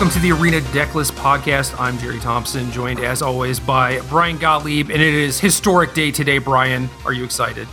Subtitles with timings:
[0.00, 1.78] Welcome to the Arena Decklist podcast.
[1.78, 6.38] I'm Jerry Thompson, joined as always by Brian Gottlieb, and it is historic day today.
[6.38, 7.68] Brian, are you excited?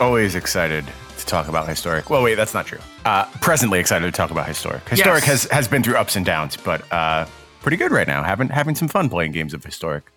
[0.00, 0.84] Always excited
[1.16, 2.10] to talk about historic.
[2.10, 2.80] Well, wait, that's not true.
[3.04, 4.88] Uh, presently excited to talk about historic.
[4.88, 5.44] Historic Yes.
[5.44, 7.24] has has been through ups and downs, but uh,
[7.62, 8.24] pretty good right now.
[8.24, 10.10] Having having some fun playing games of historic.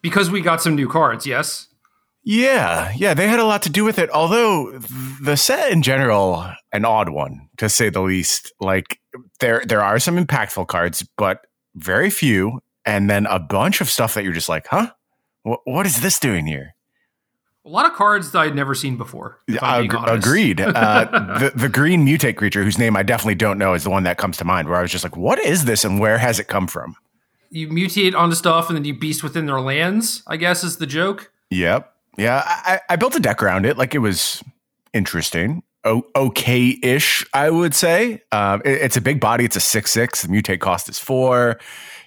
[0.00, 1.67] Because we got some new cards, yes?
[2.30, 4.10] Yeah, yeah, they had a lot to do with it.
[4.10, 4.78] Although
[5.22, 8.52] the set in general, an odd one to say the least.
[8.60, 9.00] Like
[9.40, 14.12] there there are some impactful cards, but very few, and then a bunch of stuff
[14.12, 14.90] that you're just like, huh,
[15.42, 16.74] what, what is this doing here?
[17.64, 19.38] A lot of cards that I'd never seen before.
[19.48, 20.60] if I'm being Ag- agreed.
[20.66, 24.02] Uh, the the green mutate creature, whose name I definitely don't know, is the one
[24.02, 24.68] that comes to mind.
[24.68, 26.94] Where I was just like, what is this, and where has it come from?
[27.48, 30.86] You mutate onto stuff and then you beast within their lands, I guess is the
[30.86, 31.32] joke.
[31.48, 31.94] Yep.
[32.18, 33.78] Yeah, I, I built a deck around it.
[33.78, 34.42] Like it was
[34.92, 35.62] interesting.
[35.84, 38.22] O- okay-ish, I would say.
[38.32, 39.44] Um, it- it's a big body.
[39.44, 40.22] It's a six-six.
[40.22, 41.58] The mutate cost is four.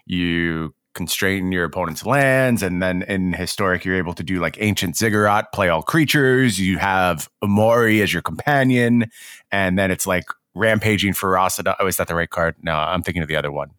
[0.05, 4.97] You constrain your opponent's lands, and then in historic, you're able to do like ancient
[4.97, 6.59] ziggurat, play all creatures.
[6.59, 9.09] You have Umori as your companion,
[9.51, 11.71] and then it's like rampaging ferocity.
[11.79, 12.55] Oh, is that the right card?
[12.61, 13.71] No, I'm thinking of the other one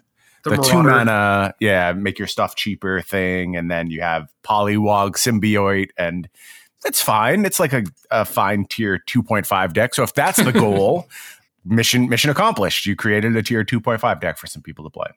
[0.44, 0.90] the, two Marauder.
[0.90, 6.28] mana, yeah, make your stuff cheaper thing, and then you have Pollywog, Symbiote, and
[6.84, 7.44] it's fine.
[7.44, 9.94] It's like a, a fine tier 2.5 deck.
[9.94, 11.08] So if that's the goal,
[11.64, 12.86] mission mission accomplished.
[12.86, 15.08] You created a tier 2.5 deck for some people to play.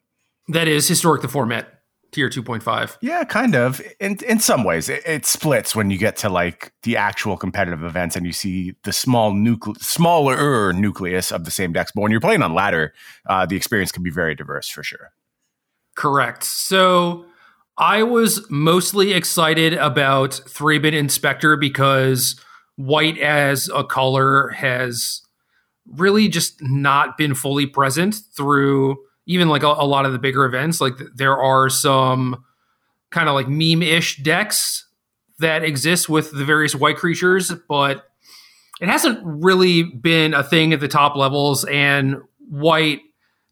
[0.48, 1.75] That is historic the format,
[2.12, 2.96] tier 2.5.
[3.00, 3.80] Yeah, kind of.
[4.00, 7.84] In in some ways, it, it splits when you get to like the actual competitive
[7.84, 11.92] events, and you see the small nucle- smaller nucleus of the same decks.
[11.94, 12.92] But when you're playing on ladder,
[13.28, 15.12] uh, the experience can be very diverse for sure.
[15.96, 16.44] Correct.
[16.44, 17.26] So
[17.78, 22.40] I was mostly excited about Thraben Inspector because
[22.76, 25.22] white as a color has
[25.86, 30.44] really just not been fully present through even like a, a lot of the bigger
[30.44, 30.80] events.
[30.80, 32.44] Like there are some
[33.10, 34.86] kind of like meme ish decks
[35.38, 38.04] that exist with the various white creatures, but
[38.80, 41.64] it hasn't really been a thing at the top levels.
[41.64, 43.00] And white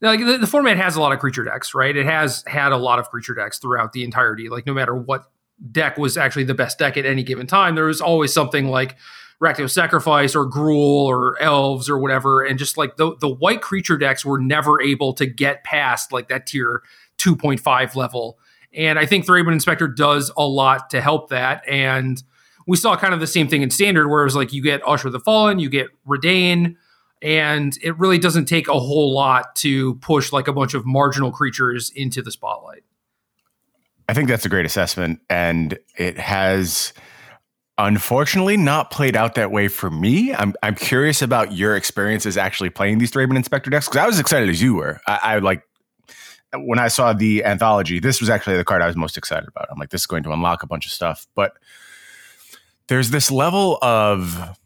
[0.00, 1.96] like the, the format has a lot of creature decks, right?
[1.96, 4.48] It has had a lot of creature decks throughout the entirety.
[4.48, 5.30] Like no matter what
[5.70, 8.96] deck was actually the best deck at any given time, there was always something like
[9.44, 12.43] Rakdos Sacrifice or Gruul or Elves or whatever.
[12.43, 16.28] And just like the the white creature decks were never able to get past like
[16.28, 16.82] that tier
[17.19, 18.38] 2.5 level.
[18.72, 21.62] And I think Thraben Inspector does a lot to help that.
[21.69, 22.22] And
[22.66, 24.81] we saw kind of the same thing in standard, where it was like you get
[24.87, 26.77] Usher the Fallen, you get Reidane,
[27.22, 31.31] and it really doesn't take a whole lot to push like a bunch of marginal
[31.31, 32.83] creatures into the spotlight.
[34.09, 36.93] I think that's a great assessment, and it has
[37.78, 40.34] unfortunately not played out that way for me.
[40.34, 44.20] I'm I'm curious about your experiences actually playing these Thraben Inspector decks because I was
[44.20, 45.00] excited as you were.
[45.06, 45.62] I, I like
[46.56, 47.98] when I saw the anthology.
[47.98, 49.68] This was actually the card I was most excited about.
[49.70, 51.54] I'm like, this is going to unlock a bunch of stuff, but
[52.88, 54.56] there's this level of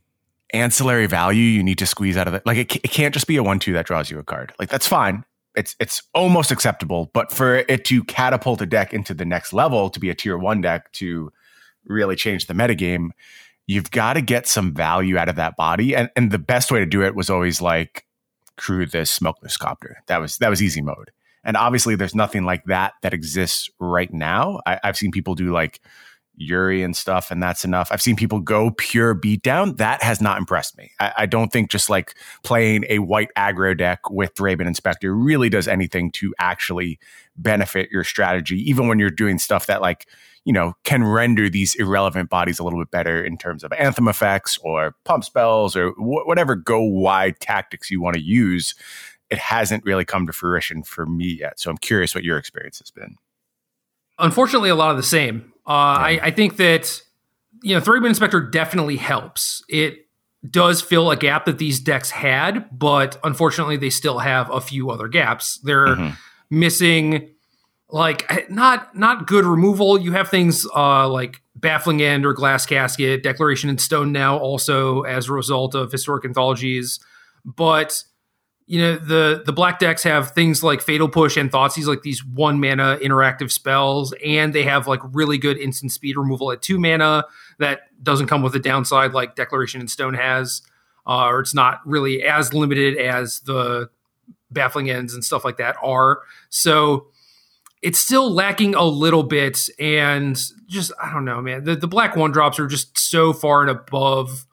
[0.53, 2.45] ancillary value you need to squeeze out of it.
[2.45, 4.53] Like it, it can't just be a one two that draws you a card.
[4.59, 5.25] Like that's fine.
[5.57, 9.91] It's it's almost acceptable, but for it to catapult a deck into the next level
[9.91, 11.33] to be a tier one deck to
[11.87, 13.11] really change the metagame,
[13.67, 15.95] you've got to get some value out of that body.
[15.95, 18.05] And and the best way to do it was always like
[18.57, 20.03] crew this Smuggler's Copter.
[20.07, 21.11] That was that was easy mode.
[21.45, 24.61] And obviously there's nothing like that that exists right now.
[24.67, 25.81] I, I've seen people do like
[26.41, 27.89] Yuri and stuff, and that's enough.
[27.91, 29.77] I've seen people go pure beatdown.
[29.79, 30.93] That has not impressed me.
[31.01, 35.49] I, I don't think just like playing a white aggro deck with Thraben Inspector really
[35.49, 36.99] does anything to actually
[37.37, 40.07] benefit your strategy, even when you're doing stuff that like,
[40.49, 44.09] you know, can render these irrelevant bodies a little bit better in terms of anthem
[44.09, 48.75] effects or pump spells or wh- whatever go wide tactics you want to use.
[49.29, 51.61] It hasn't really come to fruition for me yet.
[51.61, 53.17] So I'm curious what your experience has been.
[54.19, 55.53] Unfortunately, a lot of the same.
[55.67, 55.71] Uh,
[56.01, 57.03] I, I think that
[57.63, 59.63] you know Thraben Inspector definitely helps.
[59.69, 60.07] It
[60.49, 64.91] does fill a gap that these decks had, but unfortunately, they still have a few
[64.91, 65.59] other gaps.
[65.63, 66.17] They're Mhm.
[66.51, 67.35] missing
[67.91, 69.99] like not not good removal.
[69.99, 75.03] You have things uh, like Baffling End or Glass Casket, Declaration in Stone now also
[75.03, 77.01] as a result of historic anthologies,
[77.45, 78.05] but
[78.67, 82.23] you know the the black decks have things like fatal push and thoughtseize like these
[82.23, 86.79] one mana interactive spells and they have like really good instant speed removal at two
[86.79, 87.25] mana
[87.59, 90.63] that doesn't come with a downside like declaration in stone has.
[91.07, 93.89] Uh, or it's not really as limited as the
[94.51, 96.21] baffling ends and stuff like that are.
[96.51, 97.07] So
[97.83, 102.17] it's still lacking a little bit and just i don't know man the, the black
[102.17, 104.47] one drops are just so far and above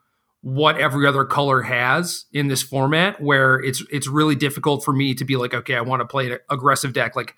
[0.45, 5.15] what every other color has in this format where it's it's really difficult for me
[5.15, 7.33] to be like okay I want to play an aggressive deck like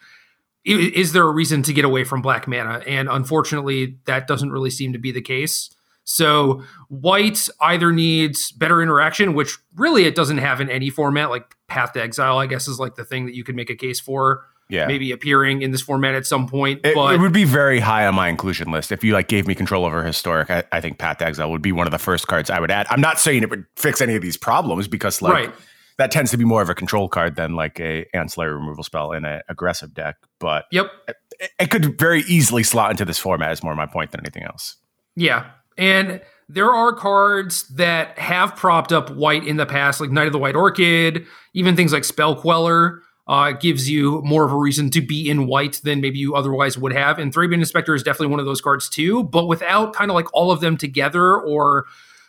[0.66, 2.84] is there a reason to get away from black mana?
[2.86, 5.70] And unfortunately that doesn't really seem to be the case.
[6.04, 11.56] So white either needs better interaction which really it doesn't have in any format like
[11.70, 14.02] path to exile I guess is like the thing that you could make a case
[14.02, 14.88] for yeah.
[14.88, 16.82] maybe appearing in this format at some point.
[16.84, 18.92] It, but it would be very high on my inclusion list.
[18.92, 21.62] If you like gave me control over historic, I, I think Path to Exile would
[21.62, 22.88] be one of the first cards I would add.
[22.90, 25.54] I'm not saying it would fix any of these problems because like right.
[25.98, 29.12] that tends to be more of a control card than like a ancillary removal spell
[29.14, 30.18] in an aggressive deck.
[30.40, 33.52] But yep, it, it could very easily slot into this format.
[33.52, 34.76] Is more my point than anything else.
[35.16, 40.28] Yeah, and there are cards that have propped up white in the past, like Knight
[40.28, 44.58] of the White Orchid, even things like Spell Queller uh, gives you more of a
[44.58, 47.20] reason to be in white than maybe you otherwise would have.
[47.20, 50.34] And Thraben Inspector is definitely one of those cards too, but without kind of like
[50.34, 51.86] all of them together or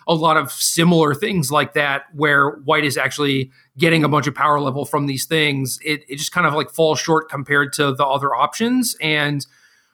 [0.08, 4.34] a lot of similar things like that, where white is actually getting a bunch of
[4.34, 7.92] power level from these things, it, it just kind of like falls short compared to
[7.92, 8.96] the other options.
[9.00, 9.46] And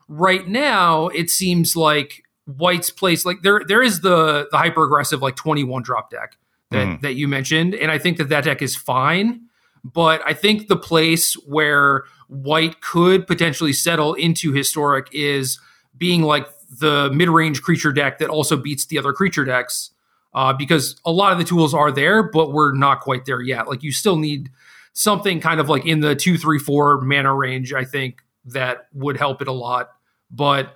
[0.08, 5.20] right now, it seems like white's place, like there there is the the hyper aggressive
[5.20, 6.38] like 21 drop deck
[6.70, 7.00] that, mm.
[7.02, 7.74] that you mentioned.
[7.74, 9.48] And I think that that deck is fine
[9.84, 15.60] but I think the place where white could potentially settle into historic is
[15.96, 16.48] being like
[16.80, 19.90] the mid-range creature deck that also beats the other creature decks.
[20.32, 23.68] Uh, because a lot of the tools are there, but we're not quite there yet.
[23.68, 24.50] Like you still need
[24.92, 27.72] something kind of like in the two, three, four mana range.
[27.72, 29.90] I think that would help it a lot.
[30.32, 30.74] But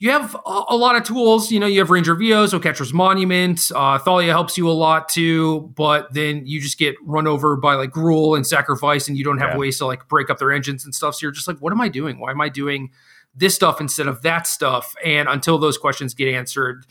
[0.00, 1.50] you have a, a, lot of tools.
[1.50, 3.60] You know, you have Ranger of Eos, Oketra's Monument.
[3.74, 7.74] Uh, Thalia helps you a lot too, but then you just get run over by
[7.74, 9.58] like Gruul and Sacrifice, and you don't have yeah.
[9.58, 11.16] ways to like break up their engines and stuff.
[11.16, 12.20] So you're just like, what am I doing?
[12.20, 12.90] Why am I doing
[13.34, 14.94] this stuff instead of that stuff?
[15.04, 16.86] And until those questions get answered,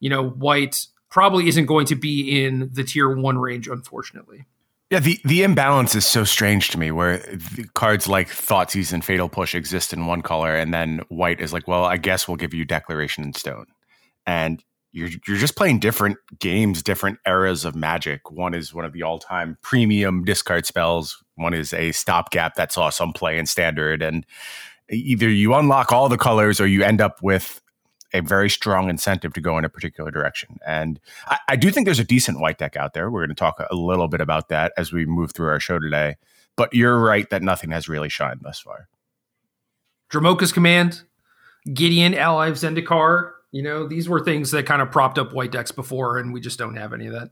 [0.00, 4.46] you know, White probably isn't going to be in the tier one range, unfortunately.
[4.90, 7.22] Yeah, the, the imbalance is so strange to me where
[7.74, 11.68] cards like Thoughtseize and Fatal Push exist in one color, and then white is like,
[11.68, 13.66] well, I guess we'll give you Declaration in Stone.
[14.26, 18.30] And you're, you're just playing different games, different eras of magic.
[18.30, 22.72] One is one of the all time premium discard spells, one is a stopgap that
[22.72, 24.02] saw some play in standard.
[24.02, 24.24] And
[24.90, 27.60] either you unlock all the colors or you end up with
[28.12, 30.58] a very strong incentive to go in a particular direction.
[30.66, 33.10] And I, I do think there's a decent white deck out there.
[33.10, 35.78] We're going to talk a little bit about that as we move through our show
[35.78, 36.16] today.
[36.56, 38.88] But you're right that nothing has really shined thus far.
[40.10, 41.02] Dromoka's Command,
[41.72, 43.32] Gideon, Ally of Zendikar.
[43.52, 46.40] You know, these were things that kind of propped up white decks before, and we
[46.40, 47.30] just don't have any of that.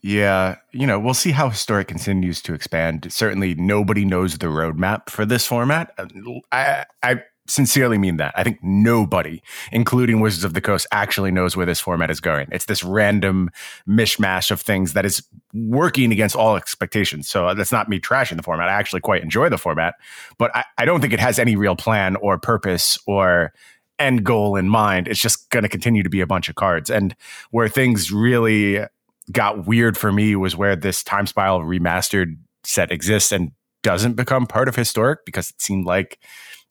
[0.00, 3.10] Yeah, you know, we'll see how historic continues to expand.
[3.10, 5.94] Certainly, nobody knows the roadmap for this format.
[5.96, 6.06] Uh,
[6.52, 8.32] I, I sincerely mean that.
[8.36, 12.48] I think nobody, including Wizards of the Coast, actually knows where this format is going.
[12.50, 13.50] It's this random
[13.88, 17.28] mishmash of things that is working against all expectations.
[17.28, 18.68] So uh, that's not me trashing the format.
[18.68, 19.94] I actually quite enjoy the format,
[20.38, 23.52] but I, I don't think it has any real plan or purpose or
[23.98, 25.06] end goal in mind.
[25.06, 26.90] It's just going to continue to be a bunch of cards.
[26.90, 27.14] And
[27.50, 28.84] where things really
[29.32, 33.52] got weird for me was where this Time Spiral remastered set exists and
[33.82, 36.18] doesn't become part of historic because it seemed like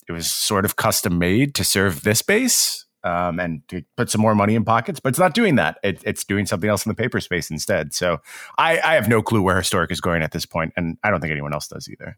[0.07, 4.21] it was sort of custom made to serve this base um, and to put some
[4.21, 5.77] more money in pockets, but it's not doing that.
[5.83, 7.93] It, it's doing something else in the paper space instead.
[7.93, 8.19] So
[8.57, 11.19] I, I have no clue where historic is going at this point, and I don't
[11.19, 12.17] think anyone else does either.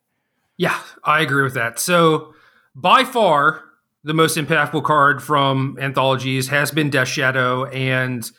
[0.58, 1.80] Yeah, I agree with that.
[1.80, 2.34] So
[2.76, 3.64] by far,
[4.04, 8.30] the most impactful card from anthologies has been Death Shadow, and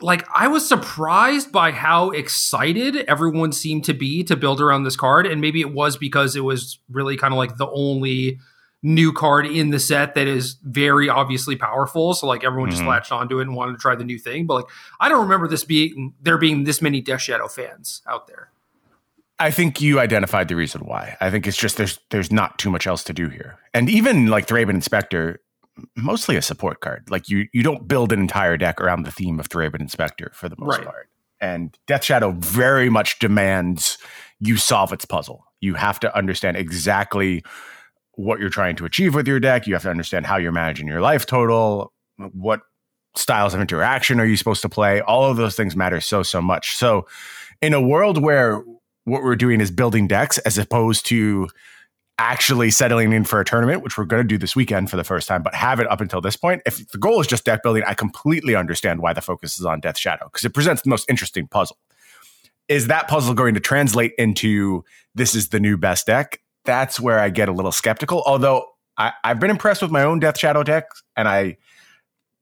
[0.00, 4.96] like I was surprised by how excited everyone seemed to be to build around this
[4.96, 8.38] card, and maybe it was because it was really kind of like the only
[8.82, 12.14] new card in the set that is very obviously powerful.
[12.14, 12.90] So like everyone just mm-hmm.
[12.90, 14.46] latched onto it and wanted to try the new thing.
[14.46, 14.66] But like
[15.00, 18.50] I don't remember this being there being this many Death Shadow fans out there.
[19.40, 21.16] I think you identified the reason why.
[21.20, 23.58] I think it's just there's there's not too much else to do here.
[23.74, 25.40] And even like Thraben Inspector,
[25.96, 27.04] mostly a support card.
[27.10, 30.48] Like you you don't build an entire deck around the theme of Thraben Inspector for
[30.48, 30.86] the most right.
[30.86, 31.08] part.
[31.40, 33.98] And Death Shadow very much demands
[34.40, 35.44] you solve its puzzle.
[35.60, 37.44] You have to understand exactly
[38.12, 39.66] what you're trying to achieve with your deck.
[39.66, 42.60] You have to understand how you're managing your life total, what
[43.14, 45.00] styles of interaction are you supposed to play.
[45.00, 46.76] All of those things matter so so much.
[46.76, 47.06] So
[47.60, 48.62] in a world where
[49.04, 51.48] what we're doing is building decks as opposed to
[52.18, 55.04] actually settling in for a tournament, which we're going to do this weekend for the
[55.04, 56.60] first time, but have it up until this point.
[56.66, 59.80] If the goal is just deck building, I completely understand why the focus is on
[59.80, 61.78] Death Shadow because it presents the most interesting puzzle.
[62.68, 64.84] Is that puzzle going to translate into
[65.14, 66.40] this is the new best deck?
[66.64, 68.22] That's where I get a little skeptical.
[68.26, 68.66] Although
[68.98, 70.84] I, I've been impressed with my own Death Shadow deck,
[71.16, 71.56] and I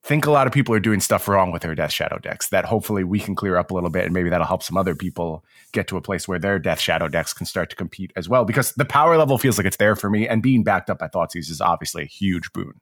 [0.06, 2.64] think a lot of people are doing stuff wrong with their Death Shadow decks that
[2.64, 5.44] hopefully we can clear up a little bit and maybe that'll help some other people
[5.72, 8.44] get to a place where their Death Shadow decks can start to compete as well
[8.44, 11.08] because the power level feels like it's there for me and being backed up by
[11.08, 12.80] Thoughtseize is obviously a huge boon.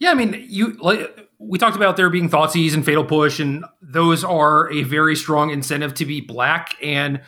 [0.00, 3.64] Yeah, I mean, you like we talked about there being Thoughtseize and Fatal Push, and
[3.80, 6.76] those are a very strong incentive to be black.
[6.82, 7.20] And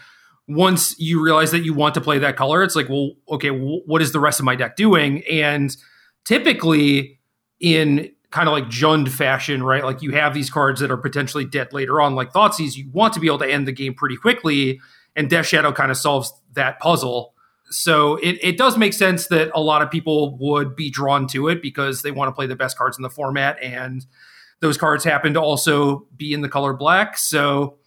[0.46, 4.02] once you realize that you want to play that color, it's like, well, okay, what
[4.02, 5.22] is the rest of my deck doing?
[5.28, 5.76] And
[6.24, 7.18] typically,
[7.60, 9.84] in kind of like Jund fashion, right?
[9.84, 12.76] Like you have these cards that are potentially dead later on, like Thoughtseize.
[12.76, 14.80] You want to be able to end the game pretty quickly,
[15.16, 17.34] and Death Shadow kind of solves that puzzle.
[17.70, 21.48] So it, it does make sense that a lot of people would be drawn to
[21.48, 24.04] it because they want to play the best cards in the format, and
[24.60, 27.16] those cards happen to also be in the color black.
[27.18, 27.78] So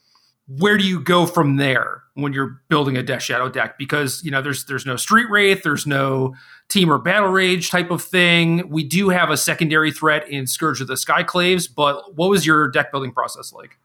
[0.47, 3.77] where do you go from there when you're building a Death Shadow deck?
[3.77, 6.35] Because you know there's there's no Street Wraith, there's no
[6.69, 8.67] Temur Battle Rage type of thing.
[8.69, 12.69] We do have a secondary threat in Scourge of the Skyclaves, but what was your
[12.69, 13.77] deck building process like?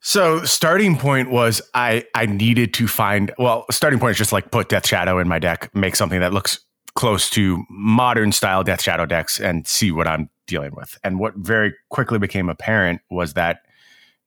[0.00, 4.50] So starting point was I I needed to find well starting point is just like
[4.50, 6.60] put Death Shadow in my deck, make something that looks
[6.94, 10.98] close to modern style Death Shadow decks, and see what I'm dealing with.
[11.04, 13.60] And what very quickly became apparent was that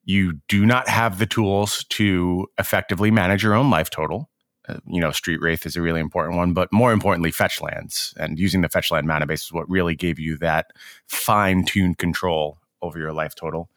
[0.04, 4.30] you do not have the tools to effectively manage your own life total.
[4.68, 8.14] Uh, you know, Street Wraith is a really important one, but more importantly, fetch lands
[8.18, 10.68] and using the fetch land mana base is what really gave you that
[11.08, 13.70] fine tuned control over your life total.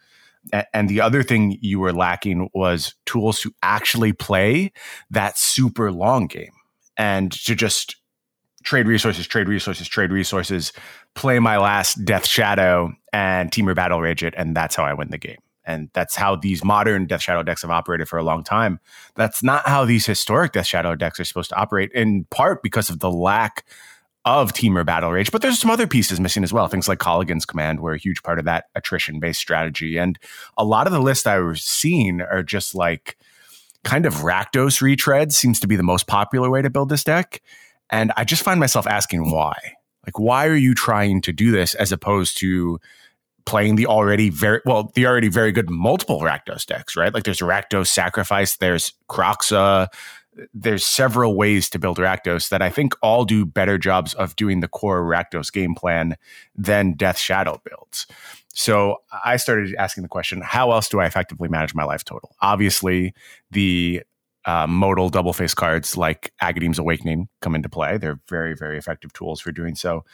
[0.74, 4.70] and the other thing you were lacking was tools to actually play
[5.10, 6.52] that super long game
[6.98, 7.96] and to just
[8.62, 10.72] trade resources, trade resources, trade resources,
[11.14, 15.08] play my last Death Shadow and Temur Battle Rage it, and that's how I win
[15.10, 18.44] the game and that's how these modern Death Shadow decks have operated for a long
[18.44, 18.80] time.
[19.14, 22.90] That's not how these historic Death Shadow decks are supposed to operate, in part because
[22.90, 23.64] of the lack
[24.24, 25.30] of Temur Battle Rage.
[25.30, 26.66] But there's some other pieces missing as well.
[26.68, 29.98] Things like Kolaghan's Command were a huge part of that attrition based strategy.
[29.98, 30.18] And
[30.56, 33.18] a lot of the lists I was seeing are just like
[33.84, 37.42] kind of Rakdos retreads seems to be the most popular way to build this deck.
[37.90, 39.54] And I just find myself asking why.
[40.06, 42.78] Like, why are you trying to do this as opposed to
[43.46, 47.12] playing the already very well, the already very good multiple Rakdos decks, right?
[47.12, 49.88] Like there's Rakdos Sacrifice, there's Kroxa,
[50.52, 54.60] there's several ways to build Rakdos that I think all do better jobs of doing
[54.60, 56.16] the core Rakdos game plan
[56.54, 58.06] than Death Shadow builds.
[58.54, 62.34] So I started asking the question: How else do I effectively manage my life total?
[62.40, 63.14] Obviously,
[63.50, 64.02] the
[64.44, 67.96] uh, modal double face cards like Agadeem's Awakening come into play.
[67.98, 70.04] They're very, very effective tools for doing so.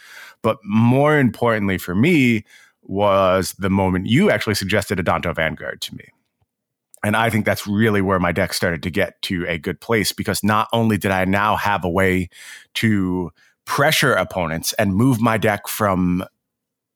[0.41, 2.45] But more importantly for me
[2.83, 6.05] was the moment you actually suggested Adanto Vanguard to me.
[7.03, 10.11] And I think that's really where my deck started to get to a good place
[10.11, 12.29] because not only did I now have a way
[12.75, 13.31] to
[13.65, 16.23] pressure opponents and move my deck from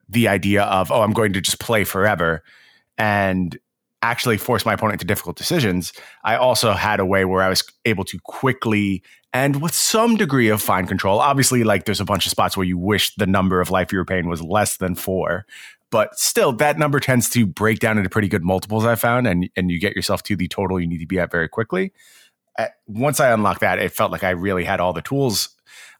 [0.07, 2.43] the idea of, oh, I'm going to just play forever
[2.97, 3.57] and
[4.01, 5.91] actually force my opponent to difficult decisions,
[6.23, 9.01] I also had a way where I was able to quickly
[9.35, 11.19] and with some degree of fine control.
[11.19, 13.97] Obviously, like there's a bunch of spots where you wish the number of life you
[13.97, 15.45] were paying was less than four,
[15.91, 19.49] but still that number tends to break down into pretty good multiples i found and
[19.55, 21.93] and you get yourself to the total you need to be at very quickly
[22.57, 25.49] uh, once i unlocked that it felt like i really had all the tools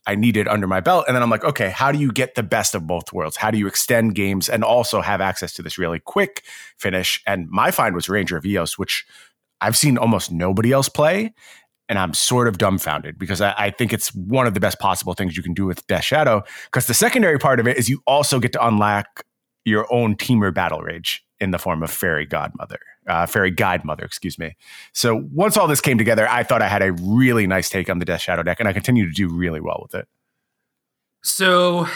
[0.08, 2.44] i needed under my belt and then i'm like okay how do you get the
[2.44, 5.78] best of both worlds how do you extend games and also have access to this
[5.78, 6.44] really quick
[6.78, 9.06] finish and my find was ranger of eos which
[9.62, 11.34] i've seen almost nobody else play
[11.88, 15.14] and I'm sort of dumbfounded because I, I, think it's one of the best possible
[15.14, 16.44] things you can do with Death Shadow.
[16.66, 19.24] Because the secondary part of it is you also get to unlock
[19.66, 24.40] your own Temur battle rage in the form of fairy godmother, uh, Faerie Guidemother, excuse
[24.40, 24.56] me.
[24.94, 28.00] So once all this came together, I thought I had a really nice take on
[28.00, 30.08] the Death Shadow deck, and I continue to do really well with it.
[31.24, 31.88] So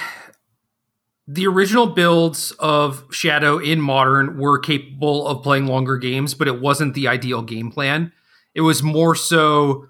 [1.28, 6.60] the original builds of Shadow in Modern were capable of playing longer games, but it
[6.60, 8.12] wasn't the ideal game plan.
[8.60, 9.88] It was more so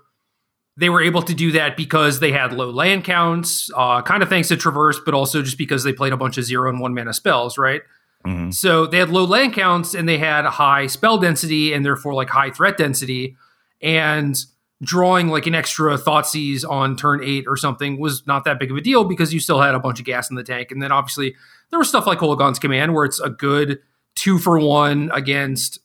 [0.78, 4.30] they were able to do that because they had low land counts, uh, kind of
[4.30, 6.94] thanks to Traverse, but also just because they played a bunch of zero and one
[6.94, 7.82] mana spells, right?
[8.28, 8.52] Mm-hmm.
[8.52, 12.30] So they had low land counts and they had high spell density and therefore like
[12.30, 13.36] high threat density.
[13.82, 14.38] And
[14.84, 18.78] drawing like an extra Thoughtseize on turn eight or something was not that big of
[18.78, 20.70] a deal because you still had a bunch of gas in the tank.
[20.70, 21.36] And then obviously
[21.72, 23.80] there was stuff like Kolaghan's Command where it's a good
[24.16, 25.80] two for one against,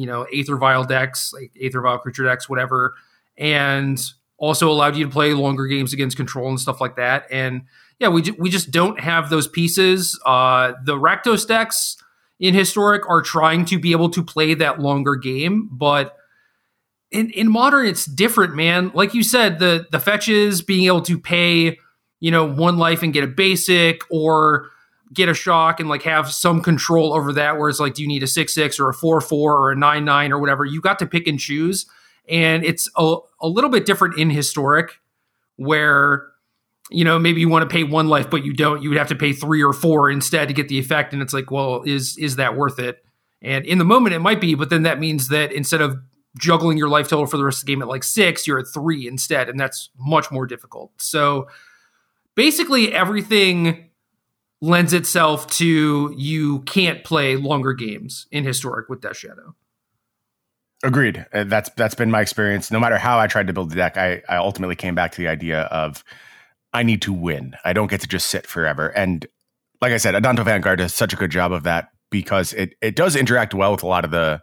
[0.00, 2.94] you know, Aether Vial decks, like Aether Vial creature decks, whatever.
[3.36, 4.02] And
[4.38, 7.26] also allowed you to play longer games against control and stuff like that.
[7.30, 7.64] And
[7.98, 10.18] yeah, we, we just don't have those pieces.
[10.24, 11.98] Uh, the Rakdos decks
[12.38, 16.16] in Historic are trying to be able to play that longer game, but
[17.10, 18.92] in, in modern it's different, man.
[18.94, 21.78] Like you said, the the fetches being able to pay,
[22.20, 24.70] you know, one life and get a basic, or
[25.12, 28.08] get a shock and like have some control over that where it's like do you
[28.08, 30.64] need a 6-6 or a 4-4 or a 9-9 or whatever?
[30.64, 31.86] You got to pick and choose.
[32.28, 35.00] And it's a, a little bit different in historic
[35.56, 36.28] where
[36.90, 38.82] you know maybe you want to pay one life but you don't.
[38.82, 41.12] You would have to pay three or four instead to get the effect.
[41.12, 43.04] And it's like well is is that worth it?
[43.42, 45.98] And in the moment it might be but then that means that instead of
[46.38, 48.66] juggling your life total for the rest of the game at like six you're at
[48.72, 50.92] three instead and that's much more difficult.
[50.98, 51.48] So
[52.36, 53.89] basically everything
[54.60, 59.54] lends itself to you can't play longer games in historic with Death Shadow.
[60.82, 61.26] Agreed.
[61.32, 62.70] Uh, that's that's been my experience.
[62.70, 65.18] No matter how I tried to build the deck, I, I ultimately came back to
[65.18, 66.02] the idea of
[66.72, 67.54] I need to win.
[67.64, 68.88] I don't get to just sit forever.
[68.88, 69.26] And
[69.82, 72.96] like I said, Adanto Vanguard does such a good job of that because it it
[72.96, 74.40] does interact well with a lot of the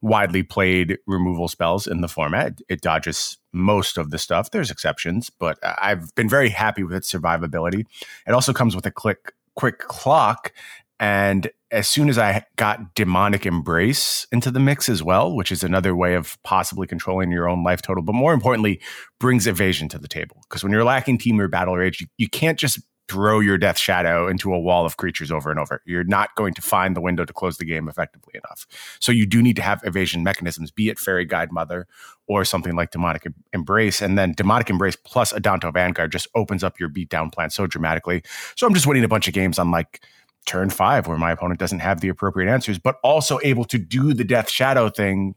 [0.00, 2.60] widely played removal spells in the format.
[2.68, 4.50] It dodges most of the stuff.
[4.50, 7.84] There's exceptions, but I've been very happy with its survivability.
[8.26, 10.52] It also comes with a click quick clock.
[11.00, 15.64] And as soon as I got demonic embrace into the mix as well, which is
[15.64, 18.80] another way of possibly controlling your own life total, but more importantly,
[19.18, 20.36] brings evasion to the table.
[20.48, 24.28] Because when you're lacking Temur battle rage, you, you can't just throw your death shadow
[24.28, 25.82] into a wall of creatures over and over.
[25.86, 28.66] You're not going to find the window to close the game effectively enough.
[29.00, 31.84] So you do need to have evasion mechanisms, be it Faerie Guidemother
[32.26, 34.02] or something like Demonic Embrace.
[34.02, 38.22] And then Demonic Embrace plus Adanto Vanguard just opens up your beatdown plan so dramatically.
[38.56, 40.02] So I'm just winning a bunch of games on like
[40.46, 44.12] turn five where my opponent doesn't have the appropriate answers, but also able to do
[44.12, 45.34] the Death Shadow thing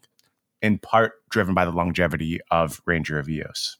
[0.61, 3.77] in part driven by the longevity of Ranger of Eos.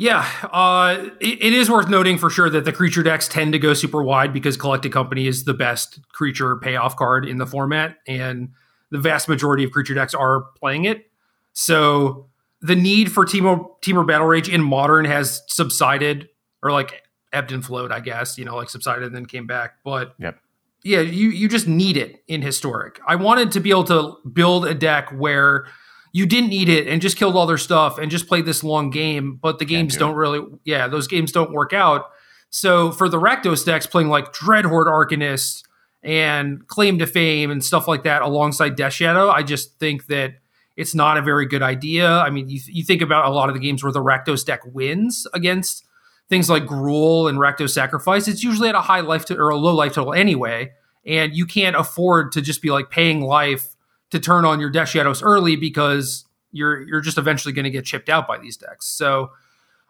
[0.00, 3.58] Yeah, uh, it, it is worth noting for sure that the creature decks tend to
[3.58, 7.98] go super wide because Collected Company is the best creature payoff card in the format,
[8.06, 8.48] and
[8.90, 11.10] the vast majority of creature decks are playing it.
[11.52, 12.30] So
[12.62, 16.30] the need for Temur, Temur Battle Rage in Modern has subsided,
[16.62, 17.02] or like
[17.34, 18.38] ebbed and flowed, I guess.
[18.38, 19.74] You know, like subsided and then came back.
[19.84, 20.38] But yep.
[20.82, 23.00] yeah, you you just need it in Historic.
[23.06, 25.66] I wanted to be able to build a deck where
[26.12, 28.90] you didn't need it and just killed all their stuff and just played this long
[28.90, 32.10] game, but the games do not really, yeah, those games don't work out.
[32.50, 35.62] So for the Rakdos decks, playing like Dreadhorde Arcanist
[36.02, 40.34] and Claim to Fame and stuff like that alongside Death Shadow, I just think that
[40.76, 42.08] it's not a very good idea.
[42.08, 44.62] I mean, you, you think about a lot of the games where the Rakdos deck
[44.64, 45.84] wins against
[46.28, 49.56] things like Gruul and Rakdos Sacrifice, it's usually at a high life to, or a
[49.56, 50.72] low life total anyway.
[51.06, 53.76] And you can't afford to just be like paying life
[54.10, 57.84] to turn on your death shadows early because you're you're just eventually going to get
[57.84, 58.86] chipped out by these decks.
[58.86, 59.30] So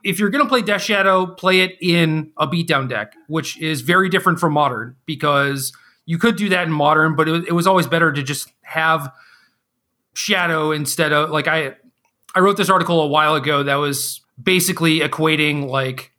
[0.02, 3.83] if you're going to play Death Shadow, play it in a beatdown deck, which is
[3.83, 5.72] very different from modern because
[6.06, 9.12] you could do that in modern, but it, it was always better to just have
[10.14, 11.76] Shadow instead of like I
[12.35, 16.12] I wrote this article a while ago that was basically equating like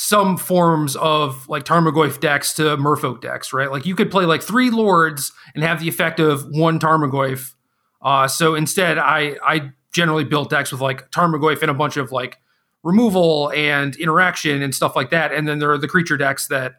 [0.00, 3.68] some forms of like Tarmogoyf decks to Merfolk decks, right?
[3.68, 7.54] Like you could play like three lords and have the effect of one Tarmogoyf.
[8.00, 12.12] Uh, so instead, I I generally built decks with like Tarmogoyf and a bunch of
[12.12, 12.38] like
[12.84, 15.32] removal and interaction and stuff like that.
[15.32, 16.74] And then there are the creature decks that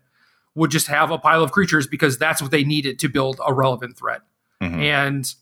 [0.56, 3.54] would just have a pile of creatures because that's what they needed to build a
[3.54, 4.22] relevant threat.
[4.64, 4.80] Mm-hmm.
[4.80, 5.36] And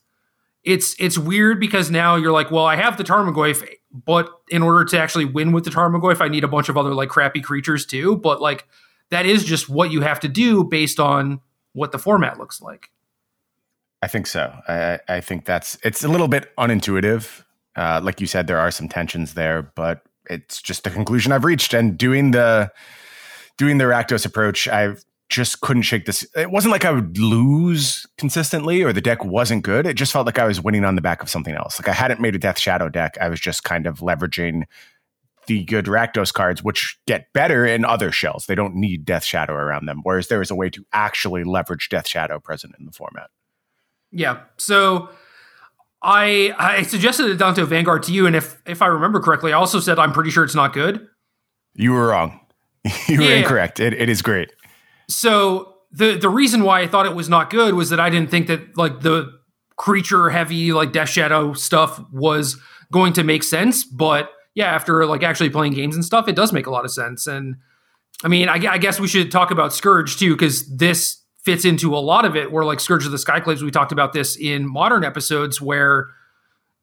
[0.68, 3.68] it's it's weird because now you're like, well, I have the Tarmogoyf
[4.06, 6.94] but in order to actually win with the Tarmogoyf, I need a bunch of other
[6.94, 8.18] like crappy creatures too.
[8.18, 8.68] But like
[9.10, 11.42] that is just what you have to do based on
[11.74, 12.92] what the format looks like.
[14.02, 14.54] I think so.
[14.68, 17.44] I, I think that's it's a little bit unintuitive.
[17.76, 21.46] Uh, like you said, there are some tensions there, but it's just the conclusion I've
[21.46, 21.74] reached.
[21.74, 22.72] And doing the
[23.58, 26.26] doing the Rakdos approach, I've just couldn't shake this.
[26.36, 29.86] It wasn't like I would lose consistently or the deck wasn't good.
[29.86, 31.80] It just felt like I was winning on the back of something else.
[31.80, 33.18] Like I hadn't made a Death Shadow deck.
[33.20, 34.64] I was just kind of leveraging
[35.48, 38.46] the good Rakdos cards, which get better in other shells.
[38.46, 40.00] They don't need Death Shadow around them.
[40.04, 43.30] Whereas there is a way to actually leverage Death Shadow present in the format.
[44.12, 44.42] Yeah.
[44.58, 45.10] So
[46.02, 49.82] I I suggested Adanto Vanguard to you, and if if I remember correctly, I also
[49.82, 51.06] said I'm pretty sure it's not good.
[51.74, 52.40] You were wrong.
[53.08, 53.36] you were yeah.
[53.36, 53.82] incorrect.
[53.82, 54.52] It, it is great
[55.10, 58.30] so the the reason why I thought it was not good was that I didn't
[58.30, 59.32] think that like the
[59.78, 62.60] creature heavy like Death Shadow stuff was
[62.92, 63.84] going to make sense.
[63.84, 66.92] But yeah, after like actually playing games and stuff, it does make a lot of
[66.92, 67.28] sense.
[67.28, 67.56] And
[68.24, 71.96] I mean, I, I guess we should talk about Scourge too because this fits into
[71.96, 72.52] a lot of it.
[72.52, 76.08] Where like Scourge of the Skyclaves, we talked about this in modern episodes where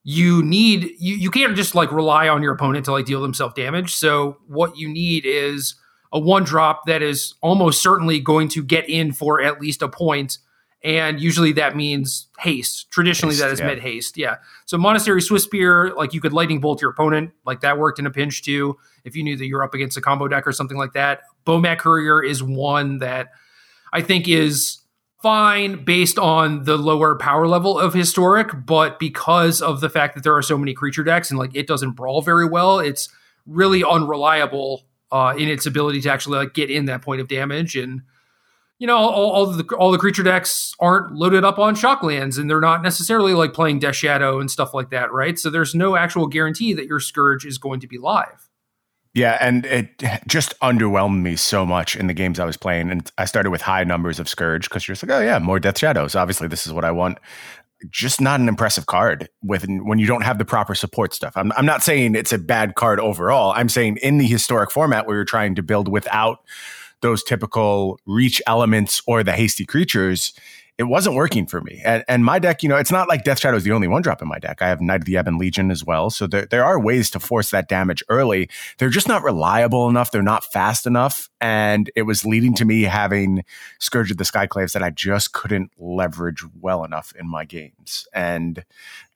[0.04, 3.54] you need you, you can't just like rely on your opponent to like deal themselves
[3.54, 3.94] damage.
[3.94, 5.74] So what you need is
[6.14, 9.88] a one drop that is almost certainly going to get in for at least a
[9.88, 10.38] point,
[10.82, 12.88] and usually that means haste.
[12.92, 13.74] Traditionally, haste, that is yeah.
[13.74, 14.16] haste.
[14.16, 14.36] Yeah.
[14.64, 18.12] So monastery Swiftspear, like you could lightning bolt your opponent, like that worked in a
[18.12, 18.78] pinch too.
[19.04, 21.22] If you knew that you're up against a combo deck or something like that.
[21.44, 23.30] Bomat Courier is one that
[23.92, 24.78] I think is
[25.20, 30.22] fine based on the lower power level of historic, but because of the fact that
[30.22, 33.08] there are so many creature decks and like it doesn't brawl very well, it's
[33.46, 37.76] really unreliable uh, in its ability to actually like get in that point of damage
[37.76, 38.02] and
[38.80, 42.50] you know, all, all, the all the creature decks aren't loaded up on shocklands, and
[42.50, 45.38] they're not necessarily like playing Death Shadow and stuff like that, right?
[45.38, 48.50] So there's no actual guarantee that your Scourge is going to be live.
[49.14, 52.90] Yeah, and it just underwhelmed me so much in the games I was playing.
[52.90, 55.60] And I started with high numbers of Scourge because you're just like, oh yeah, more
[55.60, 56.16] Death Shadows.
[56.16, 57.18] Obviously, this is what I want.
[57.90, 61.32] Just not an impressive card with when you don't have the proper support stuff.
[61.36, 63.52] I'm, I'm not saying it's a bad card overall.
[63.54, 66.38] I'm saying in the historic format where you're trying to build without
[67.00, 70.32] those typical reach elements or the hasty creatures,
[70.76, 71.80] it wasn't working for me.
[71.84, 74.02] And, and my deck, you know, it's not like Death Shadow is the only one
[74.02, 74.60] drop in my deck.
[74.60, 76.10] I have Knight of the Ebon Legion as well.
[76.10, 78.50] So there, there are ways to force that damage early.
[78.78, 80.10] They're just not reliable enough.
[80.10, 81.30] They're not fast enough.
[81.40, 83.44] And it was leading to me having
[83.78, 88.08] Scourge of the Skyclaves that I just couldn't leverage well enough in my games.
[88.12, 88.64] And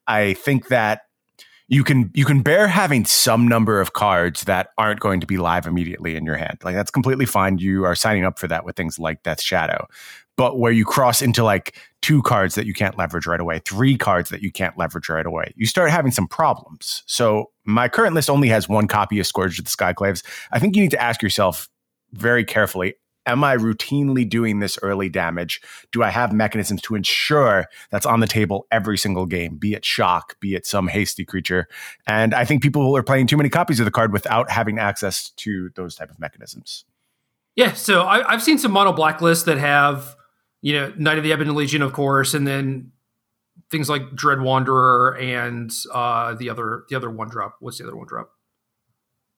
[0.07, 1.03] I think that
[1.71, 5.37] you can you can bear having some number of cards that aren't going to be
[5.37, 6.59] live immediately in your hand.
[6.65, 7.59] Like that's completely fine.
[7.59, 9.87] You are signing up for that with things like Death Shadow.
[10.39, 13.99] But where you cross into like two cards that you can't leverage right away, three
[13.99, 17.03] cards that you can't leverage right away, you start having some problems.
[17.05, 20.23] So my current list only has one copy of Scourge of the Skyclaves.
[20.51, 21.69] I think you need to ask yourself
[22.13, 22.95] very carefully
[23.29, 25.61] am I routinely doing this early damage?
[25.93, 29.85] Do I have mechanisms to ensure that's on the table every single game, be it
[29.85, 31.69] shock, be it some hasty creature?
[32.07, 35.31] And I think people are playing too many copies of the card without having access
[35.31, 36.85] to those type of mechanisms.
[37.55, 40.17] Yeah, so I, have seen some mono blacklists that have,
[40.61, 42.93] you know, Knight of the Ebon Legion, of course, and then
[43.71, 47.57] things like Dread Wanderer and uh, the other the other one drop.
[47.61, 48.31] What's the other one drop?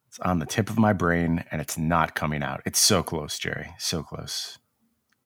[0.08, 2.62] It's on the tip of my brain and it's not coming out.
[2.66, 3.72] It's so close, Jerry.
[3.78, 4.58] So close.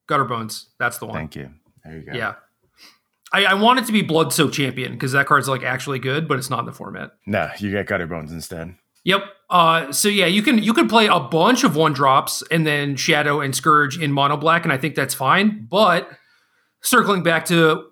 [0.07, 0.69] Gutter Bones.
[0.77, 1.15] That's the one.
[1.15, 1.49] Thank you.
[1.83, 2.13] There you go.
[2.13, 2.35] Yeah.
[3.33, 6.27] I, I want it to be Blood Soak Champion because that card's like actually good,
[6.27, 7.13] but it's not in the format.
[7.25, 8.75] No, you get Gutter Bones instead.
[9.05, 9.21] Yep.
[9.49, 12.95] Uh, so yeah, you can you can play a bunch of one drops and then
[12.95, 15.67] Shadow and Scourge in mono black, and I think that's fine.
[15.69, 16.09] But
[16.81, 17.85] circling back to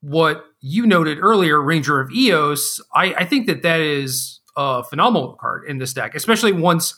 [0.00, 5.36] what you noted earlier, Ranger of Eos, I, I think that that is a phenomenal
[5.40, 6.94] card in this deck, especially once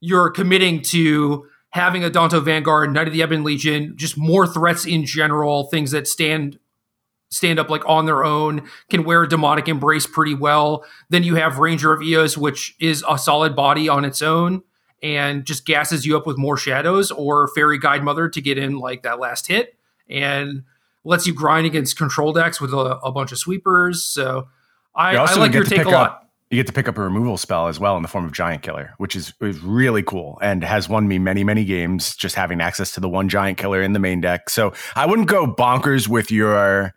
[0.00, 4.84] you're committing to having a Adanto Vanguard, Knight of the Ebon Legion, just more threats
[4.84, 6.58] in general, things that stand
[7.34, 10.84] stand up like on their own, can wear Demonic Embrace pretty well.
[11.10, 14.62] Then you have Ranger of Eos, which is a solid body on its own
[15.02, 19.02] and just gasses you up with more shadows, or Faerie Guidemother to get in like
[19.02, 19.76] that last hit
[20.08, 20.62] and
[21.04, 24.02] lets you grind against control decks with a, a bunch of sweepers.
[24.02, 24.48] So
[24.94, 27.66] I, I like your take a lot you get to pick up a removal spell
[27.66, 30.88] as well in the form of Giant Killer, which is, is really cool and has
[30.88, 33.98] won me many, many games just having access to the one Giant Killer in the
[33.98, 34.48] main deck.
[34.48, 36.94] So I wouldn't go bonkers with your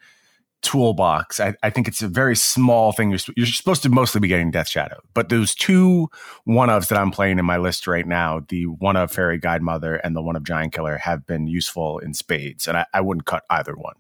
[0.62, 1.40] toolbox.
[1.40, 3.12] I, I think it's a very small thing.
[3.12, 6.10] You're, you're supposed to mostly be getting Death Shadow, but those two
[6.46, 10.00] one ofs that I'm playing in my list right now, the one of Faerie Guidemother
[10.04, 13.26] and the one of Giant Killer, have been useful in spades, and I, I wouldn't
[13.26, 13.96] cut either one.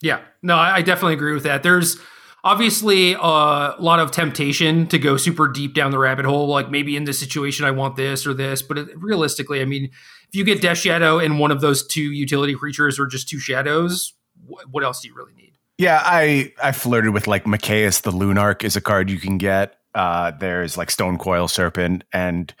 [0.00, 1.62] Yeah, no, I definitely agree with that.
[1.62, 1.98] There's
[2.46, 6.96] obviously a lot of temptation to go super deep down the rabbit hole like maybe
[6.96, 9.86] in this situation i want this or this but it, realistically i mean
[10.28, 13.40] if you get death shadow and one of those two utility creatures or just two
[13.40, 14.14] shadows
[14.48, 15.45] wh- what else do you really need
[15.78, 19.78] yeah i i flirted with like Mikaeus the lunarch is a card you can get
[19.94, 22.54] uh, there's like Stone Coil Serpent and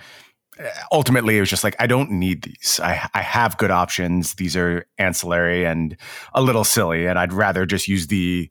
[0.58, 4.34] uh, ultimately it was just like i don't need these I, I have good options
[4.34, 5.98] these are ancillary and
[6.32, 8.50] a little silly and i'd rather just use the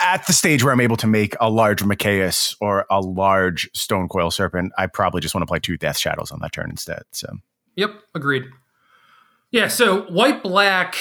[0.00, 4.08] at the stage where I'm able to make a large Mikaeus or a large Stone
[4.08, 7.02] Coil Serpent, I probably just want to play two Death Shadows on that turn instead.
[7.12, 7.28] So,
[7.76, 8.44] yep, agreed.
[9.50, 10.96] Yeah, so white black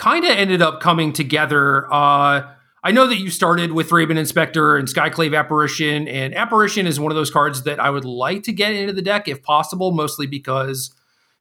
[0.00, 1.86] kind of ended up coming together.
[1.92, 2.50] Uh,
[2.82, 7.12] I know that you started with Thraben Inspector and Skyclave Apparition, and Apparition is one
[7.12, 10.26] of those cards that I would like to get into the deck if possible, mostly
[10.26, 10.90] because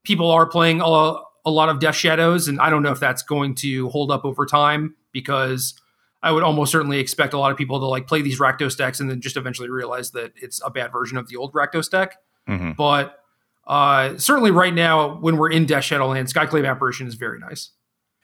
[0.03, 3.23] people are playing a, a lot of Death Shadows, and I don't know if that's
[3.23, 5.73] going to hold up over time because
[6.21, 8.99] I would almost certainly expect a lot of people to like play these Rakdos decks
[8.99, 12.17] and then just eventually realize that it's a bad version of the old Rakdos deck.
[12.49, 12.73] Mm-hmm.
[12.73, 13.23] But
[13.65, 17.71] uh, certainly right now, when we're in Death Shadowland, Skyclave Apparition is very nice.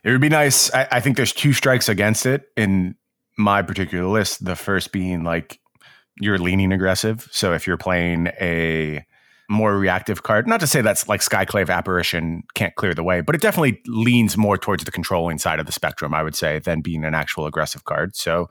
[0.06, 0.74] It would be nice.
[0.74, 2.96] I, I think there's two strikes against it in
[3.38, 4.46] my particular list.
[4.46, 5.60] The first being like
[6.22, 7.28] you're leaning aggressive.
[7.32, 9.06] So if you're playing a
[9.50, 10.48] more reactive card.
[10.48, 14.38] Not to say that's like Skyclave Apparition can't clear the way, but it definitely leans
[14.38, 17.46] more towards the controlling side of the spectrum, I would say, than being an actual
[17.46, 18.16] aggressive card.
[18.16, 18.50] So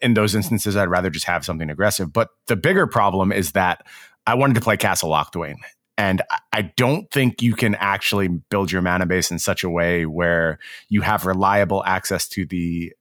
[0.00, 2.12] in those instances, I'd rather just have something aggressive.
[2.12, 3.86] But the bigger problem is that
[4.26, 5.56] I wanted to play Castle Locthwain.
[5.98, 10.06] And I don't think you can actually build your mana base in such a way
[10.06, 12.92] where you have reliable access to the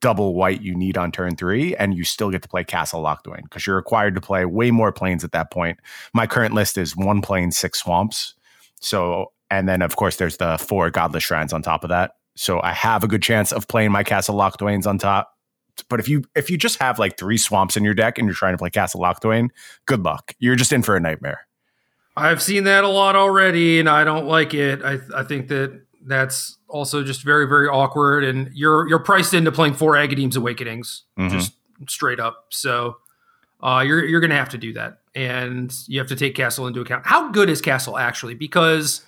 [0.00, 3.44] double white you need on turn three, and you still get to play Castle Locthwain
[3.44, 5.78] because you're required to play way more plains at that point.
[6.12, 8.34] My current list is one plain, six swamps.
[8.80, 12.16] So, and then of course there's the four godless shrines on top of that.
[12.34, 15.32] So I have a good chance of playing my Castle Locthwains on top.
[15.88, 18.34] But if you if you just have like three swamps in your deck and you're
[18.34, 19.50] trying to play Castle Locthwain,
[19.86, 20.34] good luck.
[20.38, 21.46] You're just in for a nightmare.
[22.16, 24.82] I've seen that a lot already, and I don't like it.
[24.84, 29.52] I I think that that's also just very very awkward, and you're you're priced into
[29.52, 31.38] playing four Agadeem's Awakenings mm-hmm.
[31.38, 31.52] just
[31.88, 32.46] straight up.
[32.50, 32.96] So
[33.62, 36.80] uh, you're you're gonna have to do that, and you have to take Castle into
[36.80, 37.06] account.
[37.06, 38.34] How good is Castle actually?
[38.34, 39.02] Because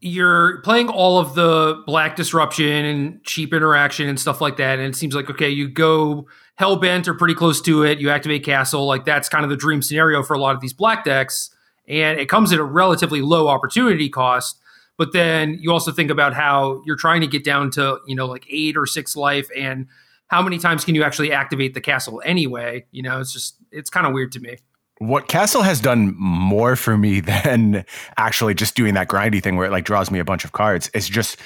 [0.00, 4.88] you're playing all of the black disruption and cheap interaction and stuff like that, and
[4.88, 6.26] it seems like okay, you go
[6.58, 7.98] hellbent or pretty close to it.
[7.98, 10.72] You activate Castle, like that's kind of the dream scenario for a lot of these
[10.72, 11.51] black decks,
[11.88, 14.58] and it comes at a relatively low opportunity cost
[14.98, 18.26] but then you also think about how you're trying to get down to, you know,
[18.26, 19.86] like eight or six life and
[20.28, 22.86] how many times can you actually activate the castle anyway?
[22.90, 24.58] You know, it's just, it's kind of weird to me.
[24.98, 27.84] What Castle has done more for me than
[28.16, 30.88] actually just doing that grindy thing where it like draws me a bunch of cards
[30.94, 31.38] is just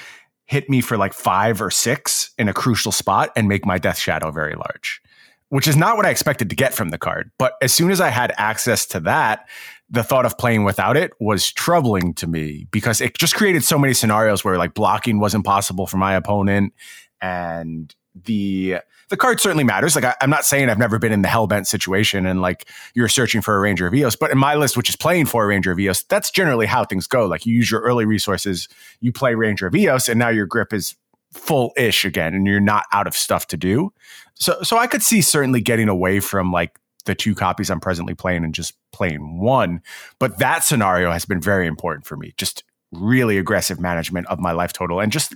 [0.45, 3.97] hit me for like five or six in a crucial spot and make my Death
[3.97, 5.01] Shadow very large,
[5.49, 7.31] which is not what I expected to get from the card.
[7.39, 9.47] But as soon as I had access to that,
[9.89, 13.79] the thought of playing without it was troubling to me because it just created so
[13.79, 16.73] many scenarios where like blocking wasn't possible for my opponent
[17.21, 17.95] and
[18.25, 18.77] the
[19.09, 19.95] the card certainly matters.
[19.95, 23.07] Like I, am not saying I've never been in the hellbent situation and like you're
[23.07, 25.47] searching for a Ranger of Eos, but in my list, which is playing for a
[25.47, 27.25] Ranger of Eos, that's generally how things go.
[27.25, 28.67] Like you use your early resources,
[28.99, 30.95] you play Ranger of Eos, and now your grip is
[31.31, 33.93] full ish again, and you're not out of stuff to do.
[34.35, 38.13] So so I could see certainly getting away from like the two copies I'm presently
[38.13, 39.81] playing and just playing one.
[40.19, 42.33] But that scenario has been very important for me.
[42.37, 45.35] Just really aggressive management of my life total and just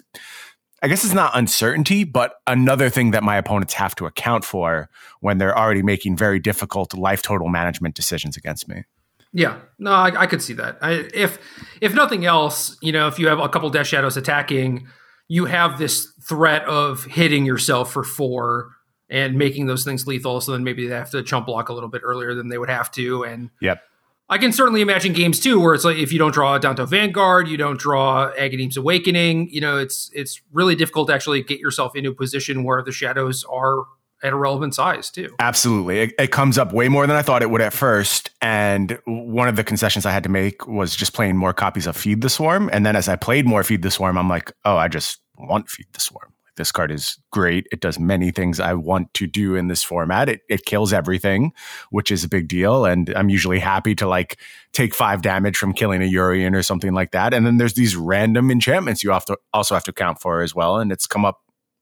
[0.84, 4.89] I guess it's not uncertainty, but another thing that my opponents have to account for
[5.19, 8.86] when they're already making very difficult life total management decisions against me.
[9.31, 10.79] Yeah, no, I, I could see that.
[10.81, 11.38] I, if
[11.81, 14.88] if nothing else, you know, if you have a couple Death Shadows attacking,
[15.27, 18.71] you have this threat of hitting yourself for four
[19.12, 20.39] and making those things lethal.
[20.41, 22.69] So then maybe they have to chump block a little bit earlier than they would
[22.69, 23.24] have to.
[23.24, 23.84] And yep.
[24.30, 27.50] I can certainly imagine games too where it's like if you don't draw Danto Vanguard,
[27.50, 29.50] you don't draw Agadeem's Awakening.
[29.52, 32.93] You know, it's it's really difficult to actually get yourself into a position where the
[32.93, 33.84] shadows are
[34.24, 35.36] at a relevant size too.
[35.39, 36.00] Absolutely.
[36.00, 38.30] It, it, comes up way more than I thought it would at first.
[38.39, 41.97] And one of the concessions I had to make was just playing more copies of
[41.97, 42.69] Feed the Swarm.
[42.71, 45.69] And then as I played more Feed the Swarm, I'm like, oh, I just want
[45.69, 46.31] Feed the Swarm.
[46.62, 47.65] This card is great.
[47.71, 50.30] It does many things I want to do in this format.
[50.30, 51.54] It, it kills everything,
[51.89, 52.86] which is a big deal.
[52.86, 54.39] And I'm usually happy to like
[54.71, 57.34] take five damage from killing a Urian or something like that.
[57.34, 60.54] And then there's these random enchantments you have to also have to account for as
[60.54, 60.78] well.
[60.78, 61.39] And it's come up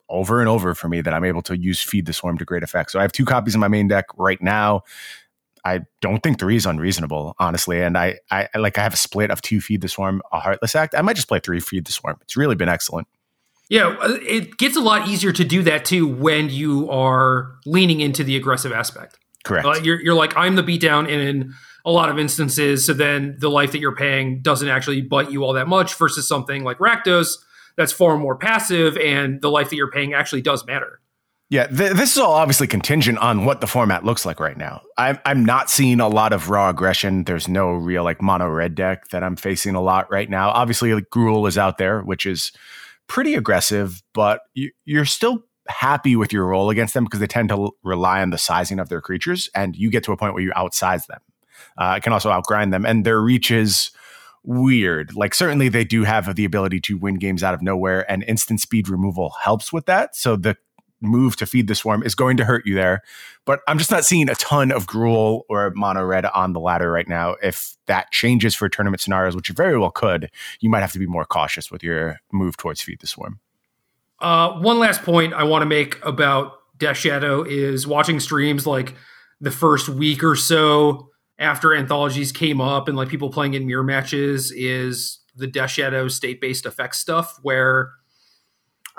[0.08, 2.63] over and over for me that I'm able to use Feed the Swarm to great
[2.63, 2.92] effect.
[2.92, 4.84] So I have two copies in my main deck right now.
[5.65, 7.82] I don't think three is unreasonable, honestly.
[7.82, 10.74] And I, I like I have a split of two Feed the Swarm, a Heartless
[10.74, 10.96] Act.
[10.96, 12.18] I might just play three Feed the Swarm.
[12.22, 13.10] It's really been excellent.
[13.70, 18.02] Yeah, uh, it gets a lot easier to do that too when you are leaning
[18.02, 19.18] into the aggressive aspect.
[19.44, 19.66] Correct.
[19.66, 21.54] Uh, you're, you're like, I'm the beatdown in
[21.86, 22.86] a lot of instances.
[22.86, 26.28] So then the life that you're paying doesn't actually bite you all that much versus
[26.28, 27.38] something like Rakdos
[27.78, 31.00] that's far more passive and the life that you're paying actually does matter.
[31.52, 34.82] Yeah, th- this is all obviously contingent on what the format looks like right now.
[34.98, 37.24] I'm I'm not seeing a lot of raw aggression.
[37.24, 40.50] There's no real like mono red deck that I'm facing a lot right now.
[40.50, 42.52] Obviously, like, Gruul is out there, which is
[43.10, 47.50] pretty aggressive, but you, you're still happy with your role against them because they tend
[47.50, 50.43] to rely on the sizing of their creatures, and you get to a point where
[50.43, 51.19] you outsize them.
[51.78, 53.91] Uh, it can also outgrind them, and their reach is
[54.43, 55.13] weird.
[55.15, 58.62] Like certainly they do have the ability to win games out of nowhere, and instant
[58.62, 60.15] speed removal helps with that.
[60.15, 60.56] So the
[61.02, 63.02] move to feed the swarm is going to hurt you there.
[63.46, 66.92] But I'm just not seeing a ton of Gruul or Mono Red on the ladder
[66.92, 67.36] right now.
[67.42, 71.00] If that changes for tournament scenarios, which it very well could, you might have to
[71.00, 73.40] be more cautious with your move towards feed the swarm.
[74.20, 78.96] Uh, one last point I want to make about Death Shadow is watching streams like
[79.42, 83.84] the first week or so after anthologies came up and like people playing in mirror
[83.84, 87.94] matches is the Death Shadow state based effect stuff where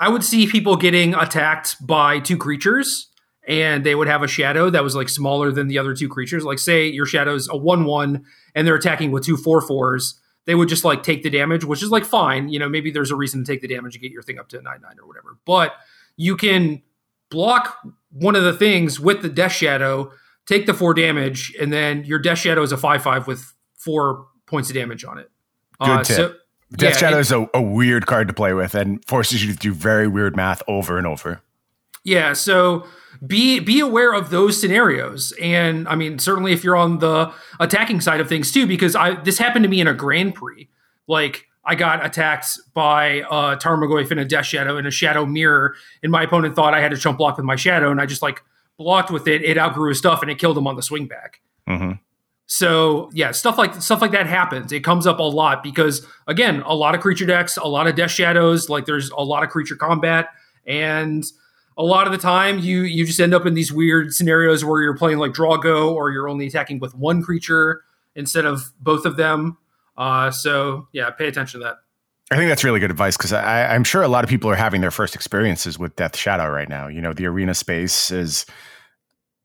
[0.01, 3.07] I would see people getting attacked by two creatures
[3.47, 6.43] and they would have a shadow that was like smaller than the other two creatures.
[6.43, 10.19] Like say your shadow's a one one and they're attacking with two four fours.
[10.45, 12.49] They would just like take the damage, which is like fine.
[12.49, 14.49] You know, maybe there's a reason to take the damage and get your thing up
[14.49, 15.37] to nine nine or whatever.
[15.45, 15.75] But
[16.17, 16.81] you can
[17.29, 17.77] block
[18.11, 20.11] one of the things with the death shadow,
[20.47, 24.25] take the four damage, and then your death shadow is a five five with four
[24.47, 25.29] points of damage on it.
[25.79, 26.17] Good uh, tip.
[26.17, 26.35] So,
[26.73, 29.57] Death yeah, Shadow is a, a weird card to play with and forces you to
[29.57, 31.41] do very weird math over and over.
[32.03, 32.85] Yeah, so
[33.25, 38.01] be be aware of those scenarios, and I mean certainly if you're on the attacking
[38.01, 40.69] side of things too, because I this happened to me in a Grand Prix.
[41.07, 45.75] Like I got attacked by uh, Tarmogoyf and a Death Shadow and a Shadow Mirror,
[46.01, 48.21] and my opponent thought I had to chump block with my Shadow, and I just
[48.21, 48.41] like
[48.77, 49.43] blocked with it.
[49.43, 51.41] It outgrew his stuff, and it killed him on the swing back.
[51.69, 51.91] Mm-hmm.
[52.51, 54.73] So yeah, stuff like stuff like that happens.
[54.73, 57.95] It comes up a lot because again, a lot of creature decks, a lot of
[57.95, 58.67] Death Shadows.
[58.67, 60.27] Like there's a lot of creature combat,
[60.67, 61.23] and
[61.77, 64.81] a lot of the time you you just end up in these weird scenarios where
[64.81, 67.85] you're playing like draw go or you're only attacking with one creature
[68.15, 69.57] instead of both of them.
[69.95, 71.77] Uh, so yeah, pay attention to that.
[72.31, 74.81] I think that's really good advice because I'm sure a lot of people are having
[74.81, 76.89] their first experiences with Death Shadow right now.
[76.89, 78.45] You know, the arena space is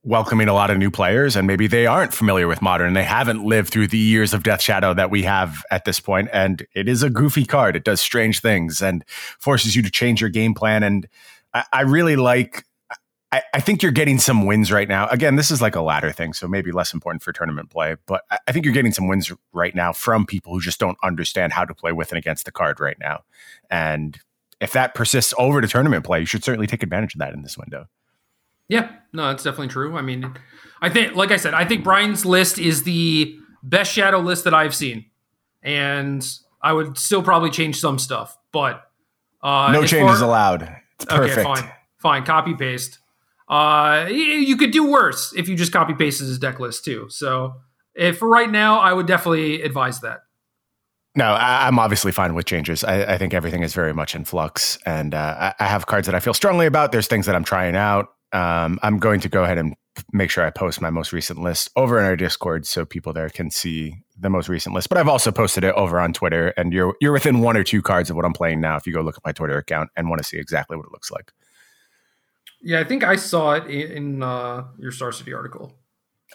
[0.07, 2.93] welcoming a lot of new players, and maybe they aren't familiar with modern.
[2.95, 6.29] They haven't lived through the years of Death Shadow that we have at this point,
[6.33, 7.75] and it is a goofy card.
[7.75, 9.05] It does strange things and
[9.39, 10.85] forces you to change your game plan.
[10.85, 11.09] And
[11.53, 12.65] I, I really like.
[13.33, 15.09] I, I, think you're getting some wins right now.
[15.09, 17.97] Again, this is like a ladder thing, so maybe less important for tournament play.
[18.07, 20.97] But I, I think you're getting some wins right now from people who just don't
[21.03, 23.25] understand how to play with and against the card right now.
[23.69, 24.17] And
[24.61, 27.43] if that persists over to tournament play, you should certainly take advantage of that in
[27.43, 27.89] this window.
[28.69, 29.97] Yeah, no, that's definitely true.
[29.97, 30.35] I mean,
[30.81, 34.55] I think, like I said, I think Brian's list is the best shadow list that
[34.55, 35.07] I've seen,
[35.63, 36.27] and
[36.63, 38.83] I would still probably change some stuff, but
[39.43, 40.63] uh, no changes far, allowed.
[40.97, 41.39] It's perfect.
[41.39, 42.25] Okay, fine, fine.
[42.25, 42.99] Copy paste.
[43.49, 47.07] Uh, you could do worse if you just copy paste his deck list too.
[47.09, 47.55] So,
[47.95, 50.21] if for right now, I would definitely advise that.
[51.15, 52.85] No, I, am obviously fine with changes.
[52.85, 56.05] I, I, think everything is very much in flux, and uh, I, I have cards
[56.07, 56.93] that I feel strongly about.
[56.93, 58.09] There's things that I'm trying out.
[58.33, 59.75] Um, I'm going to go ahead and
[60.13, 63.31] make sure I post my most recent list over in our Discord so people there
[63.31, 64.89] can see the most recent list.
[64.89, 67.83] But I've also posted it over on Twitter, and you're you're within one or two
[67.83, 68.77] cards of what I'm playing now.
[68.77, 70.93] If you go look at my Twitter account and want to see exactly what it
[70.93, 71.33] looks like.
[72.63, 75.73] Yeah, I think I saw it in uh, your Star City article.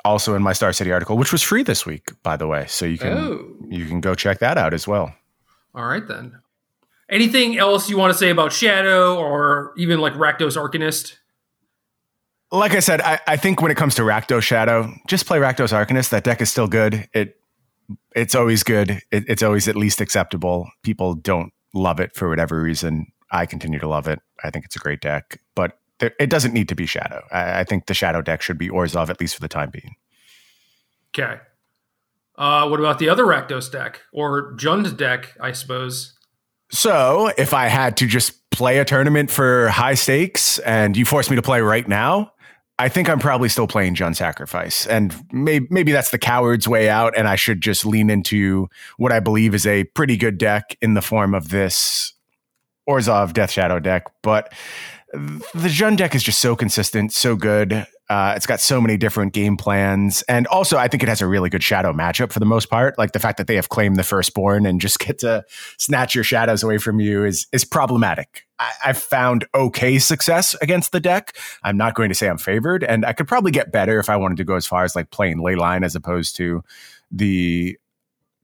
[0.06, 2.86] Also in my Star City article, which was free this week, by the way, so
[2.86, 3.56] you can oh.
[3.70, 5.14] you can go check that out as well.
[5.76, 6.40] All right then.
[7.10, 11.18] Anything else you want to say about Shadow or even like Rakdos Arcanist?
[12.52, 15.72] Like I said, I, I think when it comes to Rakdos Shadow, just play Rakdos
[15.72, 16.10] Arcanist.
[16.10, 17.08] That deck is still good.
[17.14, 17.38] It
[18.16, 19.02] it's always good.
[19.12, 20.70] It, it's always at least acceptable.
[20.84, 23.08] People don't love it for whatever reason.
[23.32, 24.20] I continue to love it.
[24.44, 27.22] I think it's a great deck, but there, it doesn't need to be Shadow.
[27.32, 29.96] I, I, think the Shadow deck should be Orzhov at least for the time being.
[31.10, 31.40] Okay.
[32.36, 35.36] Uh, what about the other Rakdos deck or Jund deck?
[35.40, 36.18] I suppose.
[36.72, 41.30] So if I had to just play a tournament for high stakes and you force
[41.30, 42.31] me to play right now,
[42.82, 46.90] I think I'm probably still playing Jund Sacrifice, and maybe maybe that's the coward's way
[46.90, 50.76] out, and I should just lean into what I believe is a pretty good deck
[50.82, 52.14] in the form of this
[52.90, 54.06] Orzhov Death Shadow deck.
[54.24, 54.52] But
[55.14, 57.86] the Jund deck is just so consistent, so good.
[58.12, 60.22] Uh, it's got so many different game plans.
[60.24, 62.98] And also, I think it has a really good shadow matchup for the most part.
[62.98, 65.46] Like the fact that they have Claim the Firstborn and just get to
[65.78, 68.46] snatch your shadows away from you is, is problematic.
[68.60, 71.38] I, I've found okay success against the deck.
[71.64, 72.84] I'm not going to say I'm favored.
[72.84, 75.12] And I could probably get better if I wanted to go as far as like
[75.12, 76.66] playing Leyline as opposed to
[77.12, 77.78] the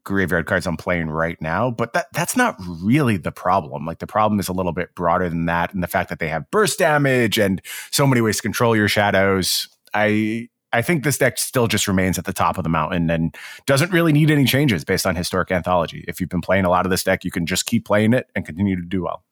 [0.08, 3.86] graveyard cards I'm playing right now, but that that's not really the problem.
[3.86, 6.30] Like the problem is a little bit broader than that, and the fact that they
[6.30, 9.68] have burst damage and so many ways to control your shadows.
[9.94, 13.36] I I think this deck still just remains at the top of the mountain and
[13.66, 16.04] doesn't really need any changes based on historic anthology.
[16.08, 18.28] If you've been playing a lot of this deck, you can just keep playing it
[18.36, 19.24] and continue to do well.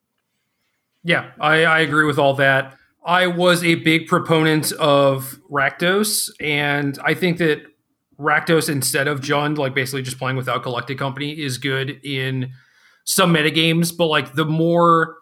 [1.04, 2.76] Yeah, I, I agree with all that.
[3.06, 7.62] I was a big proponent of Rakdos, and I think that
[8.20, 12.52] Rakdos instead of Jund, like basically just playing without Collected Company, is good in
[13.04, 15.18] some metagames, but like the more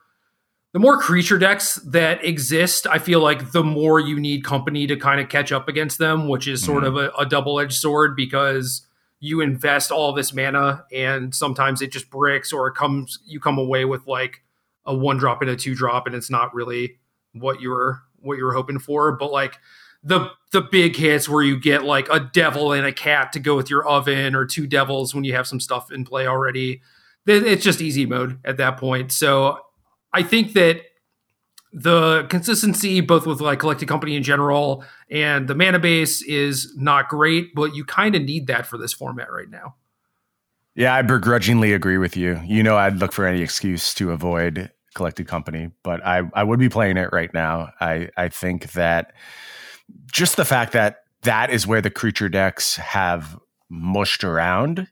[0.74, 4.96] the more creature decks that exist, I feel like the more you need company to
[4.96, 6.98] kind of catch up against them, which is sort mm-hmm.
[6.98, 8.88] of a, a double edged sword because
[9.20, 13.58] you invest all this mana and sometimes it just bricks or it comes you come
[13.58, 14.41] away with like
[14.86, 16.98] a one drop and a two drop and it's not really
[17.34, 19.12] what you were what you were hoping for.
[19.12, 19.60] But like
[20.04, 23.56] the the big hits where you get like a devil and a cat to go
[23.56, 26.82] with your oven or two devils when you have some stuff in play already.
[27.26, 29.12] It's just easy mode at that point.
[29.12, 29.60] So
[30.12, 30.82] I think that
[31.72, 37.10] the consistency, both with like collected company in general and the mana base, is not
[37.10, 39.76] great, but you kind of need that for this format right now.
[40.76, 42.39] Yeah, I begrudgingly agree with you.
[42.45, 46.60] You know, I'd look for any excuse to avoid collected company, but I, I would
[46.60, 47.72] be playing it right now.
[47.80, 49.14] I, I think that
[50.12, 54.88] just the fact that that is where the creature decks have mushed around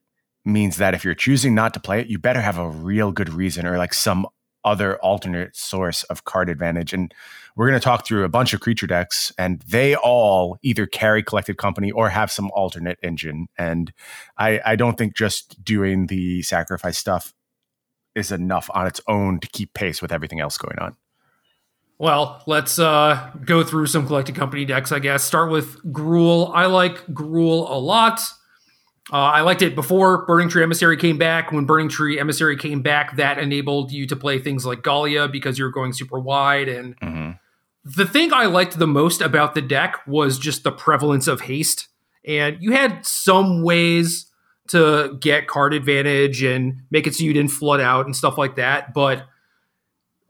[0.45, 3.29] means that if you're choosing not to play it, you better have a real good
[3.29, 4.25] reason or like some
[4.63, 6.93] other alternate source of card advantage.
[6.93, 7.13] And
[7.55, 11.23] we're going to talk through a bunch of creature decks, and they all either carry
[11.23, 13.47] collected company or have some alternate engine.
[13.57, 13.91] And
[14.37, 17.33] I, I don't think just doing the sacrifice stuff
[18.15, 20.95] is enough on its own to keep pace with everything else going on.
[22.01, 25.23] Well, let's uh, go through some collected company decks, I guess.
[25.23, 26.51] Start with Gruul.
[26.51, 28.21] I like Gruul a lot.
[29.13, 31.51] Uh, I liked it before Burning Tree Emissary came back.
[31.51, 35.59] When Burning Tree Emissary came back, that enabled you to play things like Gallia because
[35.59, 36.69] you're going super wide.
[36.69, 37.31] And mm-hmm.
[37.85, 41.87] the thing I liked the most about the deck was just the prevalence of haste.
[42.25, 44.25] And you had some ways
[44.69, 48.55] to get card advantage and make it so you didn't flood out and stuff like
[48.55, 48.91] that.
[48.91, 49.27] But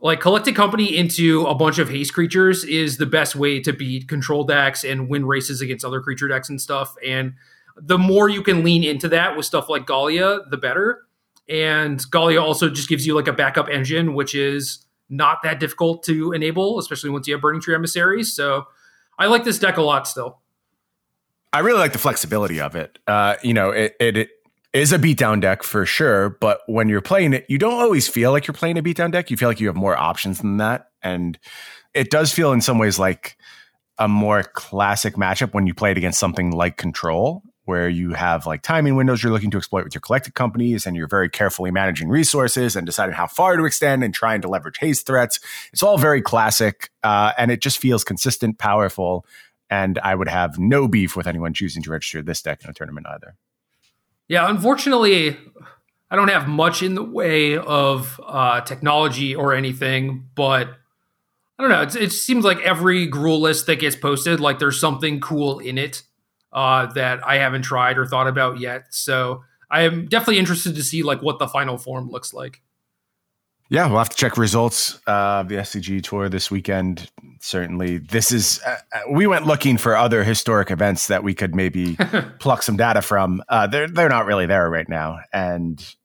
[0.02, 4.08] like collected company into a bunch of haste creatures is the best way to beat
[4.08, 6.96] control decks and win races against other creature decks and stuff.
[7.06, 7.36] And
[7.78, 11.04] the more you can lean into that with stuff like Gallia, the better.
[11.48, 16.04] And Gallia also just gives you like a backup engine, which is not that difficult
[16.04, 18.34] to enable, especially once you have Burning Tree emissaries.
[18.34, 18.66] So
[19.20, 20.40] I like this deck a lot still.
[21.54, 22.98] I really like the flexibility of it.
[23.06, 24.30] Uh, you know, it, it, it
[24.74, 28.32] is a beatdown deck for sure, but when you're playing it, you don't always feel
[28.32, 29.30] like you're playing a beatdown deck.
[29.30, 30.92] You feel like you have more options than that.
[31.02, 31.38] And
[31.94, 33.38] it does feel in some ways like
[33.98, 38.46] a more classic matchup when you play it against something like control, where you have
[38.46, 41.70] like timing windows you're looking to exploit with your collected companies and you're very carefully
[41.70, 45.40] managing resources and deciding how far to extend and trying to leverage haste threats.
[45.74, 49.26] It's all very classic uh, and it just feels consistent, powerful.
[49.70, 52.74] And I would have no beef with anyone choosing to register this deck in a
[52.74, 53.36] tournament either.
[54.32, 55.38] Yeah, unfortunately,
[56.10, 60.70] I don't have much in the way of uh, technology or anything, but
[61.60, 62.02] I don't know.
[62.02, 66.04] it seems like every Gruul list that gets posted, like there's something cool in it
[66.54, 68.86] uh, that I haven't tried or thought about yet.
[68.92, 72.62] So I am definitely interested to see like what the final form looks like.
[73.72, 77.10] Yeah, we'll have to check results of the SCG tour this weekend.
[77.40, 78.60] Certainly, this is.
[78.66, 81.96] Uh, uh, we went looking for other historic events that we could maybe
[82.40, 83.42] pluck some data from.
[83.48, 85.96] Uh, they're they're not really there right now, and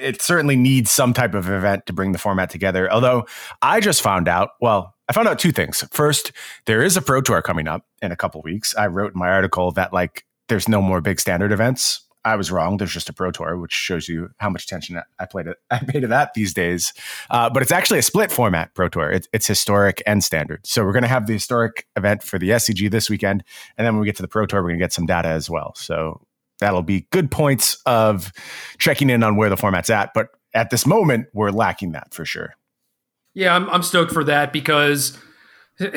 [0.00, 2.90] it certainly needs some type of event to bring the format together.
[2.90, 3.26] Although
[3.60, 4.52] I just found out.
[4.62, 5.84] Well, I found out two things.
[5.90, 6.32] First,
[6.64, 8.74] there is a pro tour coming up in a couple weeks.
[8.74, 12.52] I wrote in my article that like there's no more big standard events I was
[12.52, 12.76] wrong.
[12.76, 15.56] There's just a Pro Tour, which shows you how much attention I played it.
[15.70, 16.92] I pay to that these days.
[17.30, 19.10] Uh, but it's actually a split format Pro Tour.
[19.10, 20.66] It's, it's historic and standard.
[20.66, 23.42] So we're going to have the historic event for the SCG this weekend,
[23.78, 25.28] and then when we get to the Pro Tour, we're going to get some data
[25.28, 25.74] as well.
[25.74, 26.20] So
[26.60, 28.30] that'll be good points of
[28.78, 30.10] checking in on where the format's at.
[30.14, 32.54] But at this moment, we're lacking that for sure.
[33.32, 35.16] Yeah, I'm, I'm stoked for that because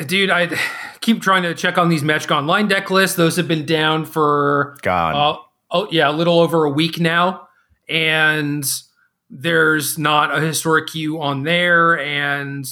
[0.06, 0.48] dude i
[1.00, 4.76] keep trying to check on these magic online deck lists those have been down for
[4.82, 5.38] gone uh,
[5.72, 7.48] oh yeah, a little over a week now,
[7.88, 8.64] and
[9.30, 12.66] there's not a historic queue on there, and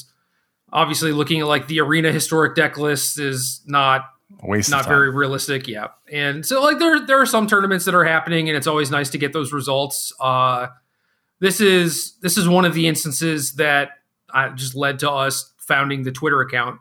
[0.72, 4.05] obviously looking at like the arena historic deck list is not
[4.42, 5.66] Waste not very realistic.
[5.66, 8.90] Yeah, and so like there there are some tournaments that are happening, and it's always
[8.90, 10.12] nice to get those results.
[10.20, 10.68] Uh,
[11.40, 13.90] this is this is one of the instances that
[14.32, 16.78] uh, just led to us founding the Twitter account.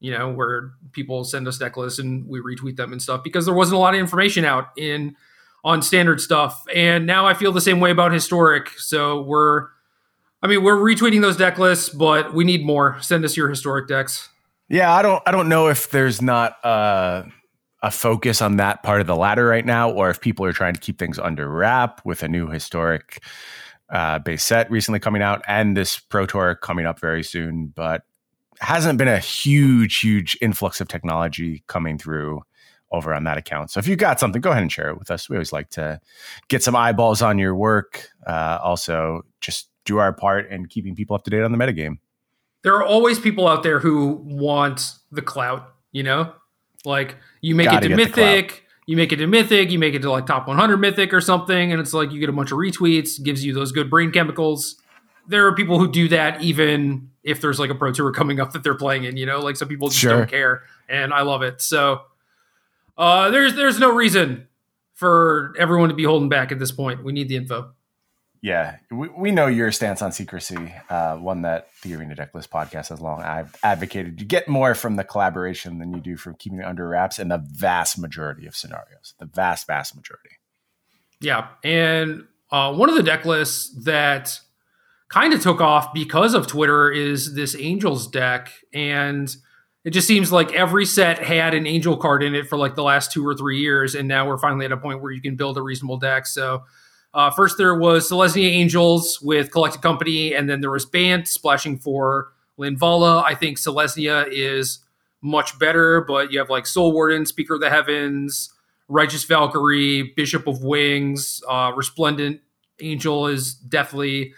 [0.00, 3.46] You know, where people send us deck lists and we retweet them and stuff because
[3.46, 5.16] there wasn't a lot of information out in
[5.64, 6.64] on standard stuff.
[6.74, 8.70] And now I feel the same way about historic.
[8.78, 9.68] So we're,
[10.42, 12.96] I mean, we're retweeting those deck lists, but we need more.
[13.00, 14.28] Send us your historic decks.
[14.68, 17.24] Yeah, I don't, I don't know if there's not uh,
[17.82, 20.74] a focus on that part of the ladder right now, or if people are trying
[20.74, 23.22] to keep things under wrap with a new historic
[23.90, 27.72] uh, base set recently coming out and this Pro Tour coming up very soon.
[27.74, 28.02] But
[28.60, 32.42] hasn't been a huge, huge influx of technology coming through
[32.90, 33.70] over on that account.
[33.70, 35.28] So if you got something, go ahead and share it with us.
[35.28, 36.00] We always like to
[36.48, 38.08] get some eyeballs on your work.
[38.26, 41.98] Uh, also, just do our part in keeping people up to date on the metagame.
[42.62, 46.32] There are always people out there who want the clout, you know?
[46.84, 50.02] Like you make Gotta it to mythic, you make it to mythic, you make it
[50.02, 52.58] to like top 100 mythic or something, and it's like you get a bunch of
[52.58, 54.76] retweets, gives you those good brain chemicals.
[55.26, 58.52] There are people who do that even if there's like a pro tour coming up
[58.52, 59.40] that they're playing in, you know?
[59.40, 60.18] Like some people just sure.
[60.18, 61.60] don't care, and I love it.
[61.60, 62.02] So
[62.98, 64.48] uh, there's there's no reason
[64.94, 67.04] for everyone to be holding back at this point.
[67.04, 67.72] We need the info.
[68.40, 72.90] Yeah, we, we know your stance on secrecy, uh, one that the Arena Decklist podcast
[72.90, 74.20] has long I've advocated.
[74.20, 77.28] You get more from the collaboration than you do from keeping it under wraps in
[77.28, 79.14] the vast majority of scenarios.
[79.18, 80.30] The vast, vast majority.
[81.20, 84.38] Yeah, and uh, one of the deck lists that
[85.08, 89.34] kind of took off because of Twitter is this Angels deck, and
[89.84, 92.82] it just seems like every set had an angel card in it for like the
[92.82, 95.36] last two or three years, and now we're finally at a point where you can
[95.36, 96.26] build a reasonable deck.
[96.26, 96.64] So
[97.14, 101.78] Uh, first, there was Selesnya Angels with Collected Company, and then there was Bant splashing
[101.78, 103.24] for Linvala.
[103.24, 104.80] I think Selesnya is
[105.22, 108.52] much better, but you have like Soul Warden, Speaker of the Heavens,
[108.88, 112.40] Righteous Valkyrie, Bishop of Wings, uh, Resplendent
[112.80, 114.34] Angel is definitely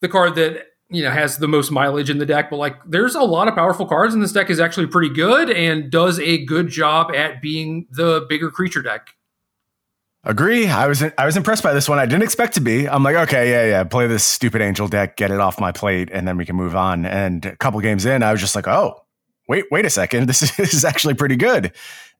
[0.00, 2.50] the card that you know has the most mileage in the deck.
[2.50, 5.50] But like, there's a lot of powerful cards, and this deck is actually pretty good
[5.50, 9.10] and does a good job at being the bigger creature deck.
[10.26, 10.68] Agree.
[10.68, 11.98] I was I was impressed by this one.
[11.98, 12.88] I didn't expect to be.
[12.88, 16.08] I'm like, okay, yeah, yeah, play this stupid angel deck, get it off my plate,
[16.10, 17.04] and then we can move on.
[17.04, 19.04] And a couple games in, I was just like, oh,
[19.48, 21.72] wait, wait a second, this is, this is actually pretty good.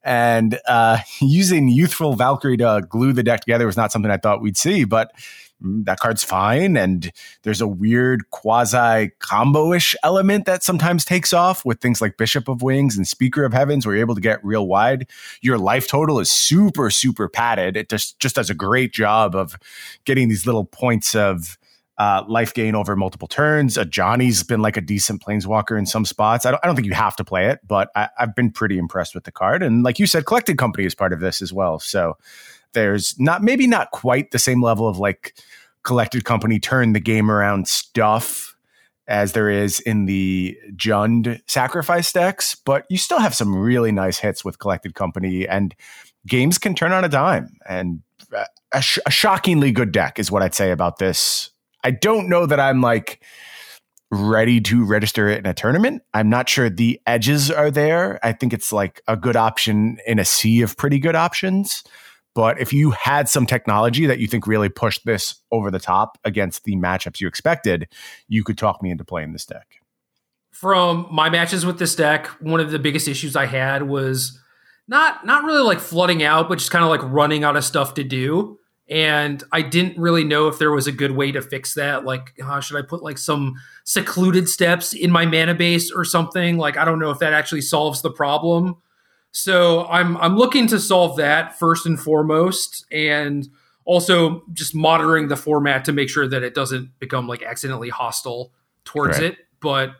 [0.03, 4.43] And uh, using youthful Valkyrie to glue the deck together was not something I thought
[4.43, 5.11] we'd see, but
[5.61, 6.77] that card's fine.
[6.77, 7.11] And
[7.43, 12.49] there's a weird quasi combo ish element that sometimes takes off with things like Bishop
[12.49, 15.09] of Wings and Speaker of Heavens, where you're able to get real wide.
[15.41, 17.77] Your life total is super, super padded.
[17.77, 19.57] It just, just does a great job of
[20.05, 21.59] getting these little points of
[21.97, 23.77] uh, life gain over multiple turns.
[23.77, 26.45] Ajani's been like a decent planeswalker in some spots.
[26.45, 28.79] I don't, I don't think you have to play it, but I, I've been pretty
[28.79, 29.63] impressed with the card.
[29.63, 31.79] And like you said, Collected Company is part of this as well.
[31.79, 32.17] So
[32.75, 35.35] there's not maybe not quite the same level of like
[35.83, 38.57] collected company turn the game around stuff
[39.07, 44.19] as there is in the Jund sacrifice decks, but you still have some really nice
[44.19, 45.75] hits with collected company and
[46.27, 48.01] games can turn on a dime and
[48.35, 51.51] uh, a, sh- a shockingly good deck is what I'd say about this.
[51.85, 53.23] I don't know that I'm like
[54.11, 56.03] ready to register it in a tournament.
[56.15, 58.19] I'm not sure the edges are there.
[58.25, 61.85] I think it's like a good option in a sea of pretty good options.
[62.35, 66.19] But if you had some technology that you think really pushed this over the top
[66.25, 67.89] against the matchups you expected,
[68.29, 69.81] you could talk me into playing this deck.
[70.51, 74.39] From my matches with this deck, one of the biggest issues I had was
[74.87, 77.95] not not really like flooding out, but just kind of like running out of stuff
[77.95, 78.59] to do.
[78.89, 82.05] And I didn't really know if there was a good way to fix that.
[82.05, 83.55] Like, uh, should I put like some
[83.85, 86.59] Secluded Steppes in my mana base or something?
[86.59, 88.77] Like, I don't know if that actually solves the problem.
[89.37, 93.49] So I'm I'm looking to solve that first and foremost, and
[93.85, 98.53] also just monitoring the format to make sure that it doesn't become like accidentally hostile
[98.85, 99.39] towards it.
[99.61, 99.91] But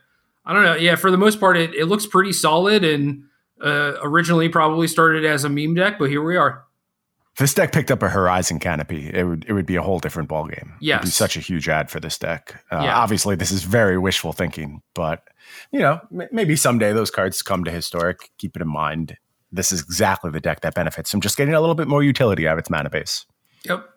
[0.47, 0.77] I don't know.
[0.77, 3.25] Yeah, for the most part, it, it looks pretty solid and
[3.61, 6.65] uh, originally probably started as a meme deck, but here we are.
[7.33, 9.99] If this deck picked up a Horizon Canopy, it would it would be a whole
[9.99, 10.75] different ballgame.
[10.81, 10.99] Yes.
[10.99, 12.63] It'd be such a huge ad for this deck.
[12.71, 12.97] Uh, yeah.
[12.97, 15.25] Obviously, this is very wishful thinking, but
[15.73, 18.31] you know, m- maybe someday those cards come to historic.
[18.39, 19.17] Keep it in mind
[19.55, 22.47] this is exactly the deck that benefits from just getting a little bit more utility
[22.47, 23.27] out of its mana base.
[23.65, 23.89] Yep.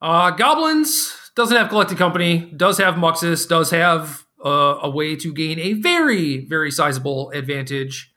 [0.00, 5.32] Uh, Goblins doesn't have Collected Company, does have Muxus, does have uh, a way to
[5.32, 8.12] gain a very, very sizable advantage.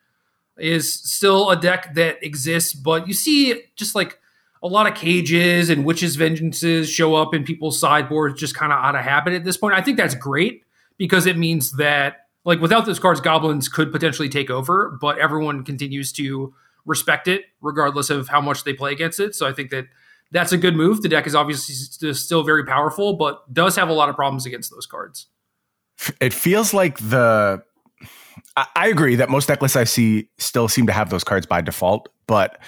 [0.58, 4.20] Is still a deck that exists, but you see just like
[4.62, 8.80] a lot of cages and witches' vengeances show up in people's sideboards just kind of
[8.80, 9.74] out of habit at this point.
[9.74, 10.64] I think that's great
[10.98, 15.64] because it means that like without those cards, goblins could potentially take over, but everyone
[15.64, 16.54] continues to
[16.86, 19.36] respect it regardless of how much they play against it.
[19.36, 19.86] So I think that
[20.32, 21.02] that's a good move.
[21.02, 24.72] The deck is obviously still very powerful, but does have a lot of problems against
[24.72, 25.28] those cards.
[26.22, 27.62] It feels like the.
[28.76, 31.62] I agree that most deck lists I see still seem to have those cards by
[31.62, 32.60] default, but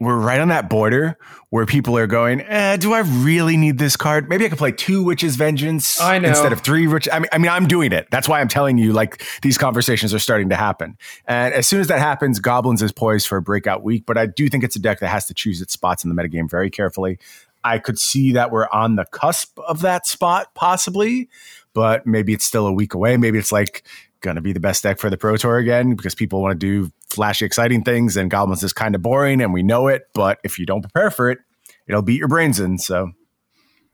[0.00, 1.18] we're right on that border
[1.50, 4.30] where people are going, eh, do I really need this card?
[4.30, 6.30] Maybe I could play two Witches Vengeance I know.
[6.30, 7.06] instead of three Witch.
[7.12, 8.08] I mean, I mean, I'm doing it.
[8.10, 10.96] That's why I'm telling you, like, these conversations are starting to happen.
[11.26, 14.04] And as soon as that happens, Goblins is poised for a breakout week.
[14.06, 16.20] But I do think it's a deck that has to choose its spots in the
[16.20, 17.18] metagame very carefully.
[17.62, 21.28] I could see that we're on the cusp of that spot, possibly,
[21.74, 23.18] but maybe it's still a week away.
[23.18, 23.82] Maybe it's like
[24.22, 26.66] going to be the best deck for the Pro Tour again because people want to
[26.66, 30.02] do flashy, exciting things, and Goblins is kind of boring, and we know it.
[30.14, 31.38] But if you don't prepare for it,
[31.86, 32.78] it'll beat your brains in.
[32.78, 33.10] So,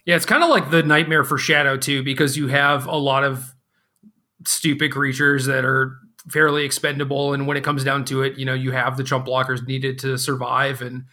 [0.04, 3.24] yeah, it's kind of like the nightmare for Shadow too, because you have a lot
[3.24, 3.54] of
[4.44, 5.96] stupid creatures that are
[6.30, 9.26] fairly expendable, and when it comes down to it, you know, you have the chump
[9.26, 11.04] blockers needed to survive, and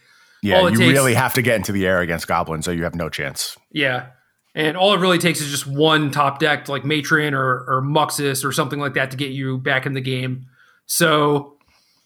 [0.42, 2.94] yeah, you takes, really have to get into the air against goblins, so you have
[2.94, 3.56] no chance.
[3.72, 4.08] Yeah.
[4.56, 8.44] And all it really takes is just one top deck like Matron or, or Muxus
[8.44, 10.46] or something like that to get you back in the game.
[10.86, 11.53] So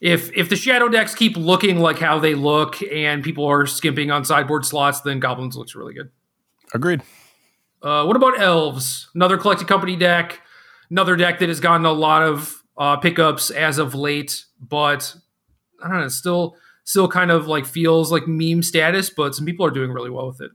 [0.01, 4.11] if if the shadow decks keep looking like how they look and people are skimping
[4.11, 6.11] on sideboard slots, then goblins looks really good.
[6.73, 7.03] Agreed.
[7.83, 9.09] Uh, what about elves?
[9.15, 10.41] Another collected company deck,
[10.91, 15.15] another deck that has gotten a lot of uh, pickups as of late, but
[15.83, 19.45] I don't know, it still still kind of like feels like meme status, but some
[19.45, 20.51] people are doing really well with it.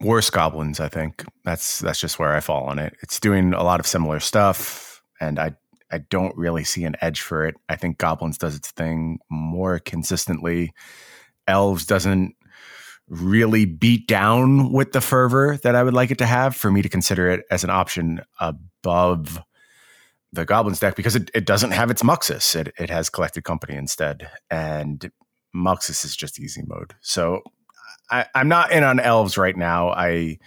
[0.00, 1.24] Worse goblins, I think.
[1.44, 2.94] That's that's just where I fall on it.
[3.02, 5.54] It's doing a lot of similar stuff, and I
[5.92, 7.54] I don't really see an edge for it.
[7.68, 10.72] I think Goblins does its thing more consistently.
[11.46, 12.34] Elves doesn't
[13.08, 16.82] really beat down with the fervor that I would like it to have for me
[16.82, 19.42] to consider it as an option above
[20.32, 22.56] the Goblins deck because it, it doesn't have its Muxus.
[22.56, 24.30] It, it has Collected Company instead.
[24.50, 25.10] And
[25.54, 26.94] Muxus is just easy mode.
[27.02, 27.42] So
[28.10, 29.90] I, I'm not in on elves right now.
[29.90, 30.38] I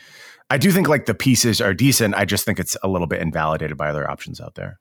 [0.50, 2.16] I do think like the pieces are decent.
[2.16, 4.80] I just think it's a little bit invalidated by other options out there.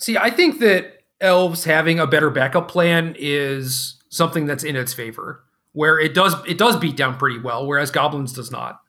[0.00, 4.94] See, I think that elves having a better backup plan is something that's in its
[4.94, 8.80] favor, where it does it does beat down pretty well, whereas goblins does not.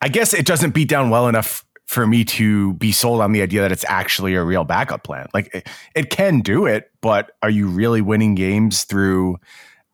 [0.00, 3.42] I guess it doesn't beat down well enough for me to be sold on the
[3.42, 5.26] idea that it's actually a real backup plan.
[5.34, 9.36] Like it, it can do it, but are you really winning games through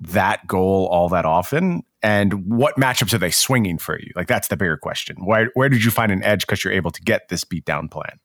[0.01, 1.83] that goal all that often?
[2.03, 4.13] And what matchups are they swinging for you?
[4.15, 5.25] Like that's the bigger question.
[5.25, 7.89] Where where did you find an edge because you're able to get this beat down
[7.89, 8.21] plan?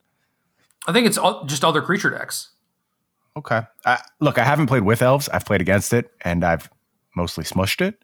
[0.87, 2.49] I think it's all just other creature decks.
[3.37, 3.61] Okay.
[4.19, 5.29] look, I haven't played with elves.
[5.29, 6.69] I've played against it, and I've
[7.15, 8.03] mostly smushed it,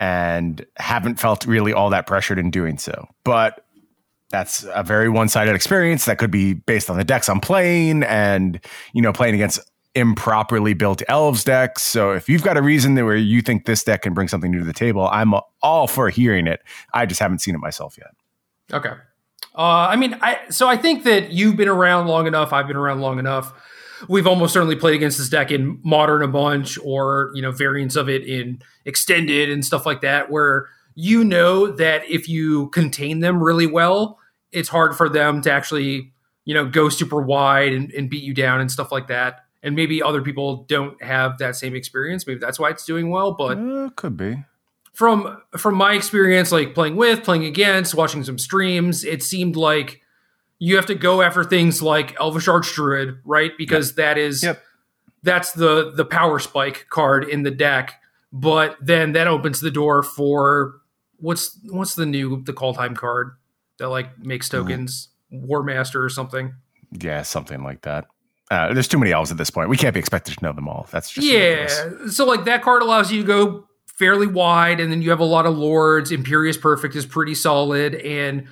[0.00, 3.08] and haven't felt really all that pressured in doing so.
[3.24, 3.64] But
[4.30, 8.60] that's a very one-sided experience that could be based on the decks I'm playing and
[8.92, 9.60] you know playing against
[9.94, 11.82] improperly built elves decks.
[11.82, 14.60] So if you've got a reason where you think this deck can bring something new
[14.60, 16.60] to the table, I'm all for hearing it.
[16.92, 18.10] I just haven't seen it myself yet.
[18.72, 18.92] Okay.
[19.58, 22.52] Uh, I mean, I so I think that you've been around long enough.
[22.52, 23.52] I've been around long enough.
[24.08, 27.96] We've almost certainly played against this deck in modern a bunch, or you know variants
[27.96, 33.18] of it in extended and stuff like that, where you know that if you contain
[33.18, 34.20] them really well,
[34.52, 36.12] it's hard for them to actually,
[36.44, 39.44] you know, go super wide and, and beat you down and stuff like that.
[39.62, 42.26] And maybe other people don't have that same experience.
[42.28, 43.32] Maybe that's why it's doing well.
[43.32, 44.44] But uh, could be
[44.98, 50.00] from from my experience, like playing with, playing against, watching some streams, it seemed like
[50.58, 53.52] you have to go after things like Elvish Archdruid, right?
[53.56, 53.96] Because yep.
[53.96, 54.60] that is yep.
[55.22, 57.94] that's the the power spike card in the deck.
[58.32, 60.80] But then that opens the door for
[61.18, 63.36] what's what's the new the Kaldheim card
[63.78, 64.66] that like makes mm-hmm.
[64.66, 65.48] tokens, mm.
[65.48, 66.54] Warmaster or something.
[66.90, 68.08] Yeah, something like that.
[68.50, 69.68] Uh, there's too many elves at this point.
[69.68, 70.88] We can't be expected to know them all.
[70.90, 71.68] That's just yeah.
[71.84, 72.16] Ridiculous.
[72.16, 73.67] So like that card allows you to go
[73.98, 76.12] fairly wide, and then you have a lot of lords.
[76.12, 78.46] Imperious Perfect is pretty solid, and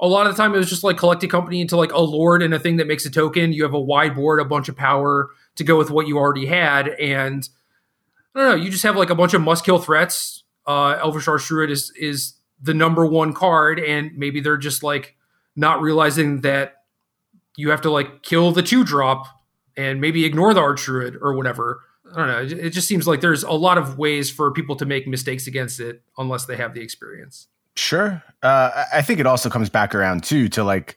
[0.00, 2.42] a lot of the time it was just like collecting company into like a lord
[2.42, 3.52] and a thing that makes a token.
[3.52, 6.46] You have a wide board, a bunch of power to go with what you already
[6.46, 7.48] had, and
[8.34, 8.64] I don't know.
[8.64, 10.44] You just have like a bunch of must kill threats.
[10.66, 15.16] Uh, Elvish Archdruid is is the number one card, and maybe they're just like
[15.56, 16.76] not realizing that
[17.56, 19.26] you have to like kill the two drop
[19.76, 21.82] and maybe ignore the Archdruid or whatever.
[22.12, 22.58] I don't know.
[22.58, 25.80] It just seems like there's a lot of ways for people to make mistakes against
[25.80, 27.48] it unless they have the experience.
[27.74, 28.22] Sure.
[28.42, 30.96] Uh, I think it also comes back around too to like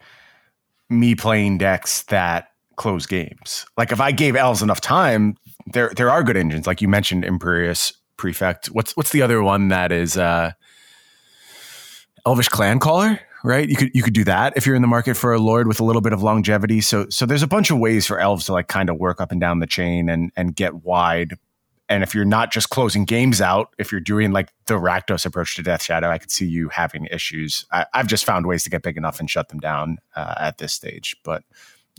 [0.90, 3.66] me playing decks that close games.
[3.78, 5.38] Like if I gave elves enough time,
[5.72, 6.68] there there are good engines.
[6.68, 8.68] Like you mentioned, Imperious Perfect.
[8.68, 10.52] What's what's the other one that is uh,
[12.26, 13.20] Elvish Clancaller?
[13.46, 13.70] Right?
[13.70, 15.80] You could you could do that if you're in the market for a lord with
[15.80, 16.82] a little bit of longevity.
[16.82, 19.32] So so there's a bunch of ways for elves to like kind of work up
[19.32, 21.38] and down the chain and and get wide.
[21.88, 25.56] And if you're not just closing games out, if you're doing like the Rakdos approach
[25.56, 27.68] to Death Shadow, I could see you having issues.
[27.72, 30.58] I, have just found ways to get big enough and shut them down uh, at
[30.58, 31.44] this stage, but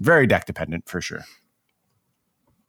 [0.01, 1.25] very deck dependent for sure.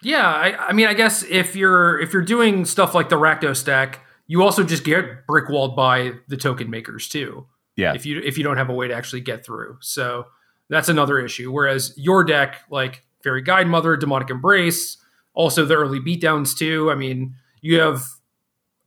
[0.03, 3.65] Yeah, I, I mean, I guess if you're if you're doing stuff like the Rakdos
[3.65, 7.47] deck, you also just get brick walled by the token makers too.
[7.77, 7.93] Yeah.
[7.93, 9.77] If you if you don't have a way to actually get through.
[9.81, 10.25] So
[10.67, 11.51] that's another issue.
[11.51, 14.97] Whereas your deck, like Faerie Guidemother, Demonic Embrace,
[15.33, 16.91] also the early beatdowns too.
[16.91, 18.03] I mean, you have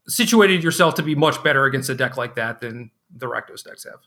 [0.08, 3.84] situated yourself to be much better against a deck like that than the Rakdos decks
[3.84, 4.00] have.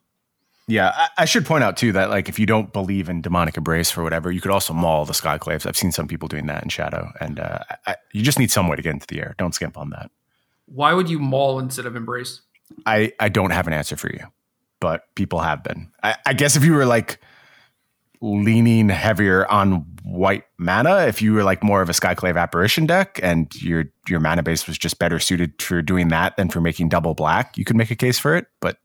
[0.67, 3.57] Yeah, I, I, should point out too that like if you don't believe in demonic
[3.57, 5.65] embrace for whatever, you could also maul the Skyclaves.
[5.65, 8.69] I've seen some people doing that in Shadow, and uh, I, you just need some
[8.69, 9.35] way to get into the air.
[9.37, 10.09] Don't skimp on that.
[10.65, 12.41] Why would you maul instead of embrace?
[12.85, 14.25] I I don't have an answer for you
[14.83, 15.89] but people have been.
[16.03, 17.21] I, I guess if you were like
[18.19, 23.17] leaning heavier on white mana, if you were like more of a Skyclave apparition deck
[23.23, 26.89] and your your mana base was just better suited for doing that than for making
[26.89, 28.47] double black, you could make a case for it.
[28.59, 28.77] But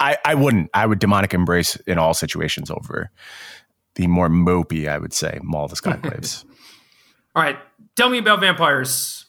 [0.00, 0.70] I, I wouldn't.
[0.74, 3.12] I would demonic embrace in all situations over
[3.94, 6.44] the more mopey, I would say, maul the Skyclaves.
[7.36, 7.58] all right.
[7.94, 9.26] Tell me about vampires.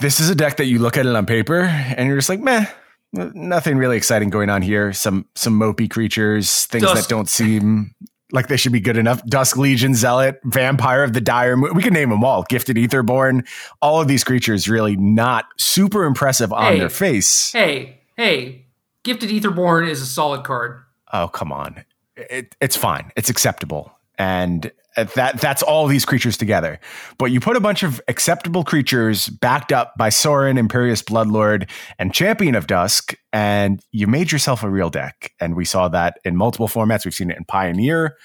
[0.00, 2.40] This is a deck that you look at it on paper and you're just like,
[2.40, 2.64] meh,
[3.12, 4.92] nothing really exciting going on here.
[4.92, 6.94] Some some mopey creatures, things Dusk.
[7.02, 7.94] that don't seem
[8.32, 9.24] like they should be good enough.
[9.24, 11.56] Dusk Legion, Zealot, Vampire of the Dire.
[11.56, 12.42] We can name them all.
[12.42, 13.46] Gifted Etherborn.
[13.80, 17.52] All of these creatures really not super impressive on hey, their face.
[17.52, 18.66] Hey, hey,
[19.02, 20.82] Gifted Etherborn is a solid card.
[21.12, 21.84] Oh come on,
[22.16, 23.10] it, it's fine.
[23.16, 23.92] It's acceptable.
[24.18, 26.80] and Uh, that that's all these creatures together.
[27.18, 31.70] But you put a bunch of acceptable creatures backed up by Sorin, Imperious Bloodlord,
[32.00, 35.32] and Champion of Dusk, and you made yourself a real deck.
[35.40, 37.04] And we saw that in multiple formats.
[37.04, 38.16] We've seen it in Pioneer.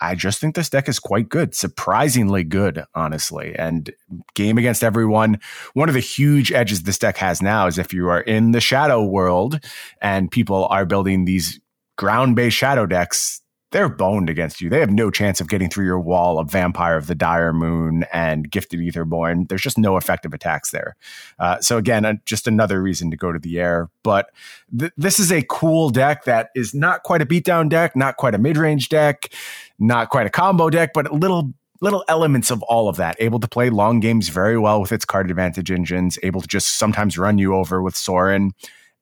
[0.00, 3.54] I just think this deck is quite good, surprisingly good, honestly.
[3.56, 3.90] And
[4.34, 5.40] game against everyone.
[5.74, 8.60] One of the huge edges this deck has now is if you are in the
[8.60, 9.60] shadow world
[10.00, 11.60] and people are building these
[11.98, 14.68] ground based shadow decks, they're boned against you.
[14.68, 18.04] They have no chance of getting through your wall of Vampire of the Dire Moon
[18.12, 19.48] and Gifted Etherborn.
[19.48, 20.96] There's just no effective attacks there.
[21.38, 23.88] Uh, so again, uh, just another reason to go to the air.
[24.02, 24.30] But
[24.76, 28.34] th- this is a cool deck that is not quite a beatdown deck, not quite
[28.34, 29.32] a mid range deck,
[29.78, 31.52] not quite a combo deck, but little
[31.82, 33.16] little elements of all of that.
[33.20, 36.18] Able to play long games very well with its card advantage engines.
[36.22, 38.52] Able to just sometimes run you over with Sorin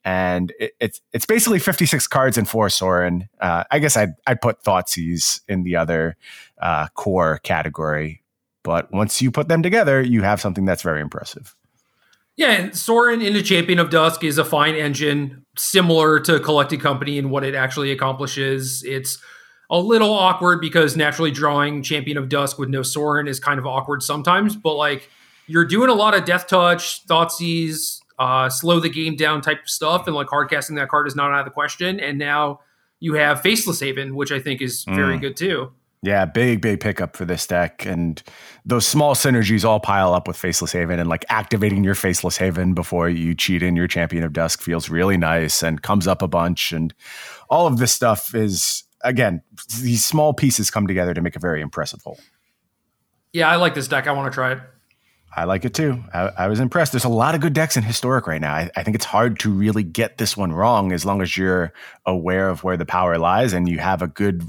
[0.09, 3.29] and it, it's it's basically 56 cards in four Sorin.
[3.43, 6.17] Uh, I guess I'd I'd put Thoughtseize in the other
[6.63, 8.23] uh, core category,
[8.63, 11.55] but once you put them together, you have something that's very impressive.
[12.37, 17.19] Yeah, and Sorin into Champion of Dusk is a fine engine, similar to Collected Company
[17.19, 18.83] in what it actually accomplishes.
[18.87, 19.19] It's
[19.69, 23.67] a little awkward because naturally drawing Champion of Dusk with no Sorin is kind of
[23.67, 25.11] awkward sometimes, but like
[25.47, 29.69] you're doing a lot of Death Touch, Thoughtseize, uh, slow the game down type of
[29.71, 32.01] stuff, and like hard casting that card is not out of the question.
[32.01, 32.61] And now
[33.01, 35.21] you have Faceless Haven, which I think is very mm.
[35.21, 35.73] good too.
[36.03, 37.85] Yeah, big, big pickup for this deck.
[37.85, 38.23] And
[38.65, 42.73] those small synergies all pile up with Faceless Haven and like activating your Faceless Haven
[42.73, 46.29] before you cheat in your Champion of Dusk feels really nice and comes up a
[46.29, 46.71] bunch.
[46.71, 46.95] And
[47.51, 49.43] all of this stuff is, again,
[49.81, 52.21] these small pieces come together to make a very impressive whole.
[53.33, 54.07] Yeah, I like this deck.
[54.07, 54.61] I want to try it.
[55.39, 56.03] I like it too.
[56.13, 56.93] I, I, was impressed.
[56.93, 58.53] There's a lot of good decks in historic right now.
[58.53, 61.73] I, I, think it's hard to really get this one wrong as long as you're
[62.07, 64.43] aware of where the power lies and you have a good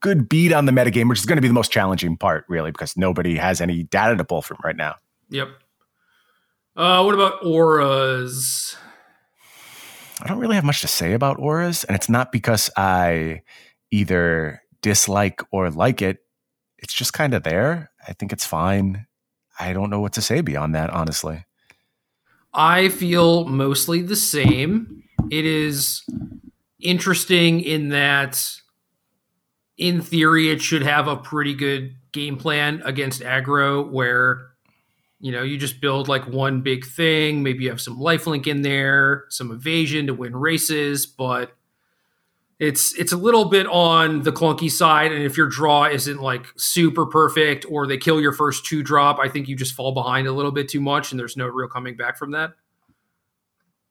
[0.00, 2.70] good beat on the metagame, which is going to be the most challenging part, really,
[2.70, 4.96] because nobody has any data to pull from right now.
[5.30, 5.48] Yep.
[6.76, 8.76] Uh, what about auras?
[10.20, 13.42] I don't really have much to say about auras, and it's not because I
[13.90, 16.18] either dislike or like it.
[16.78, 17.90] It's just kind of there.
[18.06, 19.06] I think it's fine.
[19.62, 21.44] I don't know what to say beyond that, honestly.
[22.52, 25.04] I feel mostly the same.
[25.30, 26.02] It is
[26.80, 28.44] interesting in that,
[29.78, 34.48] in theory, it should have a pretty good game plan against aggro where,
[35.20, 37.44] you know, you just build like one big thing.
[37.44, 41.52] Maybe you have some lifelink in there, some evasion to win races, but
[42.62, 46.46] it's it's a little bit on the clunky side and if your draw isn't like
[46.56, 50.28] super perfect or they kill your first two drop i think you just fall behind
[50.28, 52.52] a little bit too much and there's no real coming back from that.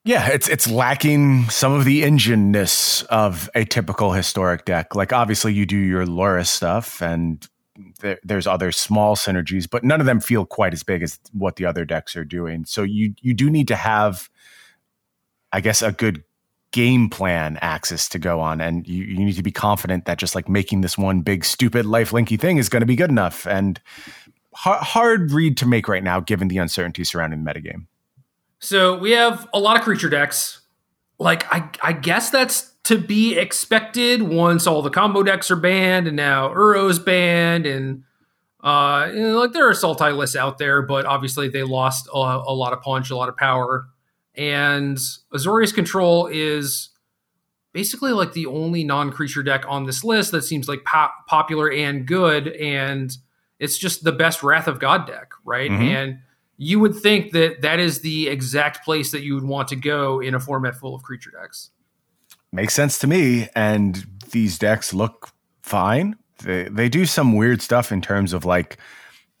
[0.04, 4.94] Yeah it's it's lacking some of the engine-ness of a typical historic deck.
[4.94, 7.46] Like obviously you do your Lurrus stuff and
[8.00, 11.56] there, there's other small synergies but none of them feel quite as big as what
[11.56, 12.64] the other decks are doing.
[12.64, 14.30] So you you do need to have
[15.52, 16.24] i guess a good
[16.72, 20.34] game plan axis to go on and you, you need to be confident that just
[20.34, 23.46] like making this one big stupid life linky thing is going to be good enough
[23.46, 23.80] and
[24.54, 27.86] hard, hard read to make right now given the uncertainty surrounding the metagame.
[28.58, 30.62] So we have a lot of creature decks.
[31.18, 36.08] Like i, I guess that's to be expected once all the combo decks are banned
[36.08, 38.02] and now Uro's banned and
[38.62, 42.16] uh, you know, like there are Sultai lists out there, but obviously they lost a,
[42.16, 43.88] a lot of punch, a lot of power
[44.34, 44.96] and
[45.32, 46.90] Azorius Control is
[47.72, 52.48] basically like the only non-creature deck on this list that seems like popular and good
[52.48, 53.16] and
[53.58, 55.70] it's just the best wrath of god deck right?
[55.70, 55.82] Mm-hmm.
[55.82, 56.18] and
[56.58, 60.20] you would think that that is the exact place that you would want to go
[60.20, 61.70] in a format full of creature decks.
[62.52, 65.30] Makes sense to me and these decks look
[65.62, 66.16] fine.
[66.42, 68.76] They, they do some weird stuff in terms of like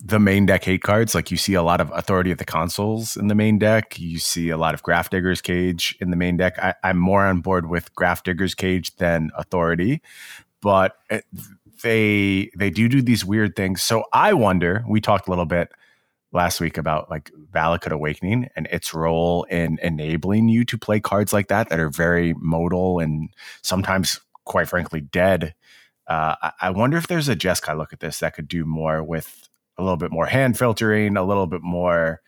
[0.04, 1.14] the main deck hate cards.
[1.14, 3.98] Like you see a lot of Authority of the Consuls in the main deck.
[3.98, 6.58] You see a lot of Grafdigger's Cage in the main deck.
[6.58, 10.02] I, am more on board with Grafdigger's Cage than Authority,
[10.60, 10.96] but
[11.82, 13.82] they they do do these weird things.
[13.82, 14.84] So I wonder.
[14.88, 15.70] We talked a little bit
[16.32, 21.32] last week about like Valakut Awakening and its role in enabling you to play cards
[21.32, 23.28] like that that are very modal and
[23.62, 25.54] sometimes, quite frankly, dead.
[26.08, 29.02] Uh, I, I wonder if there's a Jeskai look at this that could do more
[29.02, 29.48] with
[29.78, 32.20] a little bit more hand filtering, a little bit more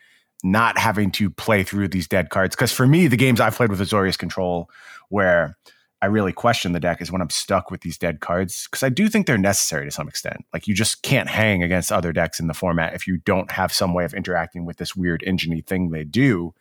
[0.45, 2.55] not having to play through these dead cards.
[2.55, 4.69] Because for me, the games I've played with Azorius Control,
[5.09, 5.57] where
[6.03, 8.69] I really question the deck, is when I'm stuck with these dead cards.
[8.71, 10.45] Because I do think they're necessary to some extent.
[10.53, 13.73] Like you just can't hang against other decks in the format if you don't have
[13.73, 16.55] some way of interacting with this weird engine thing they do.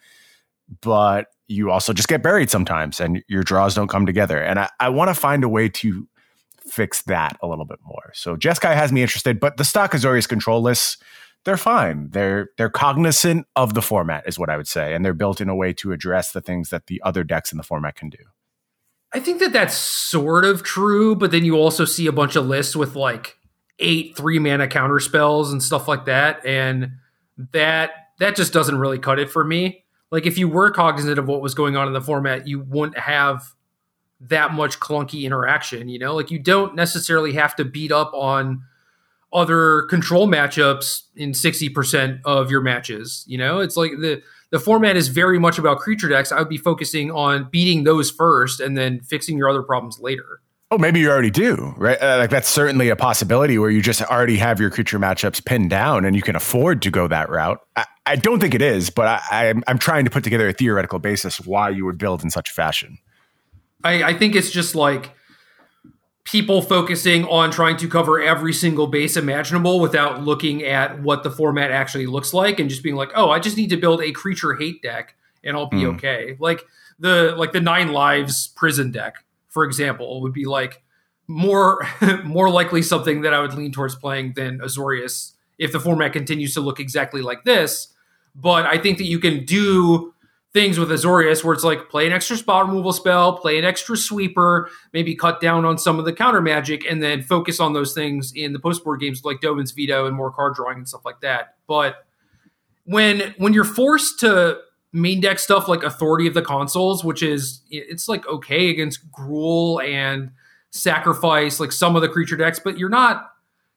[0.81, 4.41] But you also just get buried sometimes and your draws don't come together.
[4.41, 6.07] And I, I want to find a way to
[6.74, 8.11] fix that a little bit more.
[8.13, 10.97] So Jeskai has me interested, but the stock Azorius control lists,
[11.45, 12.09] they're fine.
[12.09, 15.49] They're they're cognizant of the format, is what I would say, and they're built in
[15.49, 18.17] a way to address the things that the other decks in the format can do.
[19.13, 22.47] I think that that's sort of true, but then you also see a bunch of
[22.47, 23.38] lists with like
[23.80, 26.93] eight three mana counter spells and stuff like that, and
[27.51, 29.84] that that just doesn't really cut it for me.
[30.11, 32.97] Like if you were cognizant of what was going on in the format, you wouldn't
[32.97, 33.43] have
[34.30, 35.89] that much clunky interaction.
[35.89, 38.63] You know, like you don't necessarily have to beat up on
[39.32, 43.24] other control matchups in 60% of your matches.
[43.28, 44.21] You know, it's like the
[44.51, 46.32] the format is very much about creature decks.
[46.32, 50.41] I would be focusing on beating those first and then fixing your other problems later.
[50.69, 51.99] Oh, maybe you already do, right?
[52.01, 55.69] Uh, like that's certainly a possibility where you just already have your creature matchups pinned
[55.69, 57.59] down and you can afford to go that route.
[57.76, 60.53] I, I don't think it is, but I, I'm, I'm trying to put together a
[60.53, 62.97] theoretical basis why you would build in such fashion.
[63.84, 65.11] I, I think it's just like
[66.23, 71.31] people focusing on trying to cover every single base imaginable without looking at what the
[71.31, 74.11] format actually looks like and just being like, oh, I just need to build a
[74.11, 75.95] creature hate deck and I'll be mm.
[75.95, 76.38] okay.
[76.39, 76.63] Like
[76.99, 80.81] the like the nine lives prison deck, for example, would be like
[81.27, 81.86] more
[82.23, 86.53] more likely something that I would lean towards playing than Azorius if the format continues
[86.53, 87.89] to look exactly like this.
[88.36, 90.12] But I think that you can do
[90.53, 93.97] things with Azorius where it's like play an extra spot removal spell, play an extra
[93.97, 97.93] sweeper, maybe cut down on some of the counter magic, and then focus on those
[97.93, 101.05] things in the post board games like Dovin's Veto and more card drawing and stuff
[101.05, 101.55] like that.
[101.67, 102.05] But
[102.85, 104.59] when when you're forced to
[104.91, 109.83] main deck stuff like Authority of the Consuls, which is it's like okay against Gruul
[109.83, 110.31] and
[110.69, 113.32] Sacrifice, like some of the creature decks, but you're not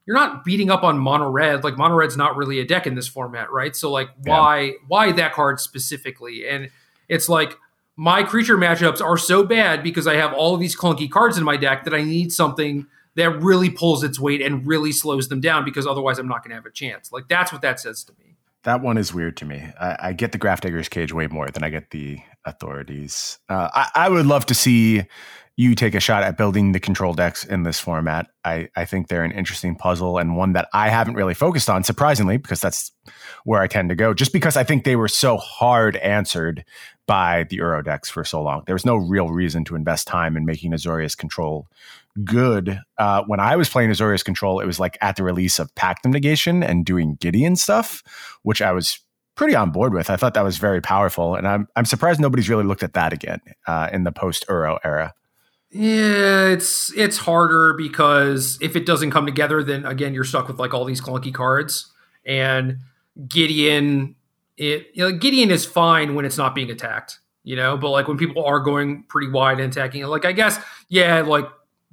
[0.07, 1.65] you're not beating up on mono red.
[1.65, 3.75] Like mono red's not really a deck in this format, right?
[3.75, 4.73] So like why yeah.
[4.87, 6.49] why that card specifically?
[6.49, 6.71] And
[7.09, 7.57] it's like
[7.97, 11.45] my creature matchups are so bad because I have all of these clunky cards in
[11.45, 12.87] my deck that I need something
[13.17, 16.51] that really pulls its weight and really slows them down because otherwise I'm not going
[16.51, 17.11] to have a chance.
[17.11, 18.37] Like that's what that says to me.
[18.65, 19.69] That one is weird to me.
[19.81, 23.39] I, I get the Grafdigger's Cage way more than I get the authorities.
[23.49, 25.05] Uh, I, I would love to see
[25.59, 28.27] you take a shot at building the control decks in this format.
[28.45, 31.83] I, I think they're an interesting puzzle and one that I haven't really focused on,
[31.83, 32.93] surprisingly, because that's
[33.45, 36.63] where I tend to go, just because I think they were so hard answered
[37.07, 38.65] by the Uro decks for so long.
[38.67, 41.69] There was no real reason to invest time in making Azorius control
[42.23, 42.81] good.
[42.99, 46.05] Uh, when I was playing Azorius control, it was like at the release of Pact
[46.05, 48.03] Negation and doing Gideon stuff,
[48.43, 49.01] which I was
[49.37, 50.11] pretty on board with.
[50.11, 53.13] I thought that was very powerful, and I'm I'm surprised nobody's really looked at that
[53.13, 55.15] again uh, in the post Uro era.
[55.71, 60.59] Yeah, it's it's harder because if it doesn't come together, then again you're stuck with
[60.59, 61.93] like all these clunky cards.
[62.25, 62.79] And
[63.29, 64.15] Gideon,
[64.57, 67.77] it you know, Gideon is fine when it's not being attacked, you know.
[67.77, 70.59] But like when people are going pretty wide and attacking like I guess
[70.89, 71.47] yeah, like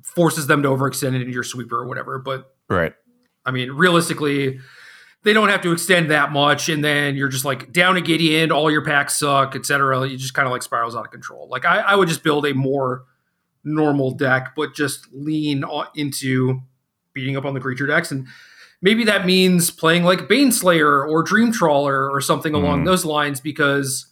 [0.03, 2.19] forces them to overextend into your sweeper or whatever.
[2.19, 2.93] But right,
[3.43, 4.59] I mean realistically,
[5.23, 8.51] they don't have to extend that much, and then you're just like down a Gideon,
[8.51, 10.07] all your packs suck, etc.
[10.07, 11.47] You just kind of like spirals out of control.
[11.49, 13.05] Like I, I would just build a more
[13.63, 15.63] normal deck, but just lean
[15.95, 16.61] into
[17.13, 18.11] beating up on the creature decks.
[18.11, 18.27] And
[18.81, 22.57] maybe that means playing like Baneslayer or Dream Trawler or something mm.
[22.57, 24.07] along those lines because,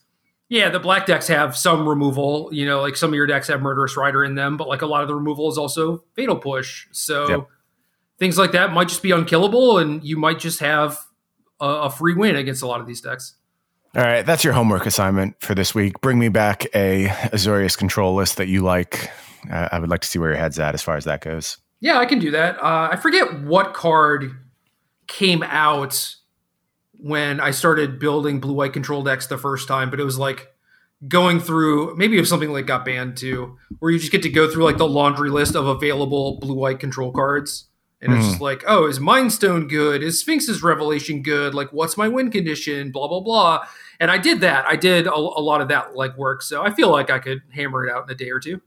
[0.49, 2.49] yeah, the black decks have some removal.
[2.51, 4.87] You know, like some of your decks have Murderous Rider in them, but like a
[4.87, 6.87] lot of the removal is also Fatal Push.
[6.91, 7.47] So yep.
[8.19, 10.99] things like that might just be unkillable and you might just have
[11.59, 13.35] a, a free win against a lot of these decks.
[13.93, 15.99] All right, that's your homework assignment for this week.
[15.99, 19.11] Bring me back a Azorius control list that you like
[19.49, 21.57] I, I would like to see where your head's at as far as that goes.
[21.79, 22.57] Yeah, I can do that.
[22.57, 24.31] Uh, I forget what card
[25.07, 26.15] came out
[26.93, 30.53] when I started building blue white control decks the first time, but it was like
[31.07, 34.49] going through maybe if something like got banned too, where you just get to go
[34.49, 37.67] through like the laundry list of available blue white control cards.
[38.03, 38.29] And it's mm.
[38.29, 40.01] just like, oh, is Mindstone good?
[40.01, 41.53] Is Sphinx's Revelation good?
[41.53, 42.91] Like, what's my win condition?
[42.91, 43.65] Blah, blah, blah.
[43.99, 44.65] And I did that.
[44.65, 46.41] I did a, a lot of that like work.
[46.41, 48.59] So I feel like I could hammer it out in a day or two.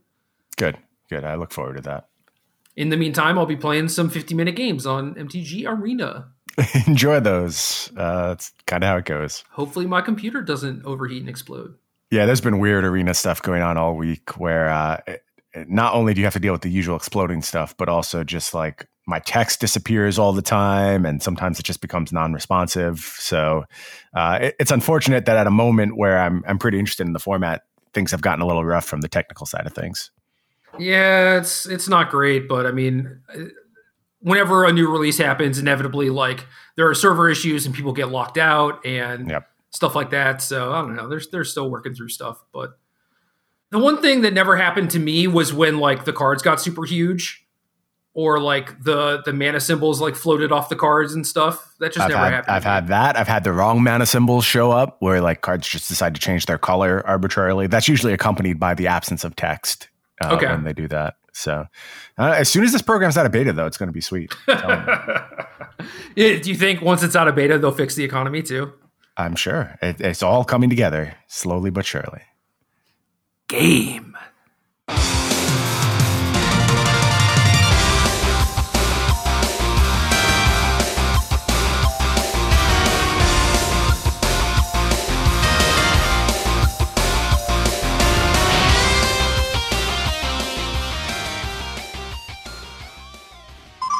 [0.57, 0.77] Good,
[1.09, 1.23] good.
[1.23, 2.07] I look forward to that.
[2.75, 6.27] In the meantime, I'll be playing some 50 minute games on MTG Arena.
[6.87, 7.91] Enjoy those.
[7.95, 9.43] Uh, that's kind of how it goes.
[9.51, 11.75] Hopefully, my computer doesn't overheat and explode.
[12.11, 15.93] Yeah, there's been weird arena stuff going on all week where uh, it, it, not
[15.93, 18.87] only do you have to deal with the usual exploding stuff, but also just like
[19.07, 23.65] my text disappears all the time and sometimes it just becomes non-responsive so
[24.15, 27.19] uh, it, it's unfortunate that at a moment where I'm, I'm pretty interested in the
[27.19, 30.11] format things have gotten a little rough from the technical side of things
[30.79, 33.21] yeah, it's it's not great, but I mean,
[34.19, 36.45] whenever a new release happens, inevitably, like
[36.75, 39.47] there are server issues and people get locked out and yep.
[39.69, 40.41] stuff like that.
[40.41, 41.07] So I don't know.
[41.07, 42.77] They're they're still working through stuff, but
[43.71, 46.85] the one thing that never happened to me was when like the cards got super
[46.85, 47.45] huge.
[48.15, 51.75] or like the the mana symbols like floated off the cards and stuff.
[51.79, 52.55] That just I've never had, happened.
[52.55, 53.17] I've had that.
[53.17, 56.45] I've had the wrong mana symbols show up where like cards just decide to change
[56.45, 57.67] their color arbitrarily.
[57.67, 59.89] That's usually accompanied by the absence of text
[60.21, 60.47] uh, Okay.
[60.47, 61.15] when they do that.
[61.33, 61.65] So
[62.17, 64.33] uh, as soon as this program's out of beta, though, it's going to be sweet.
[64.47, 65.85] I'm telling you.
[66.15, 68.71] Yeah, Do you think once it's out of beta, they'll fix the economy too?
[69.17, 72.21] I'm sure it, it's all coming together slowly but surely.
[73.47, 74.15] Game.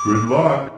[0.05, 0.74] Good luck.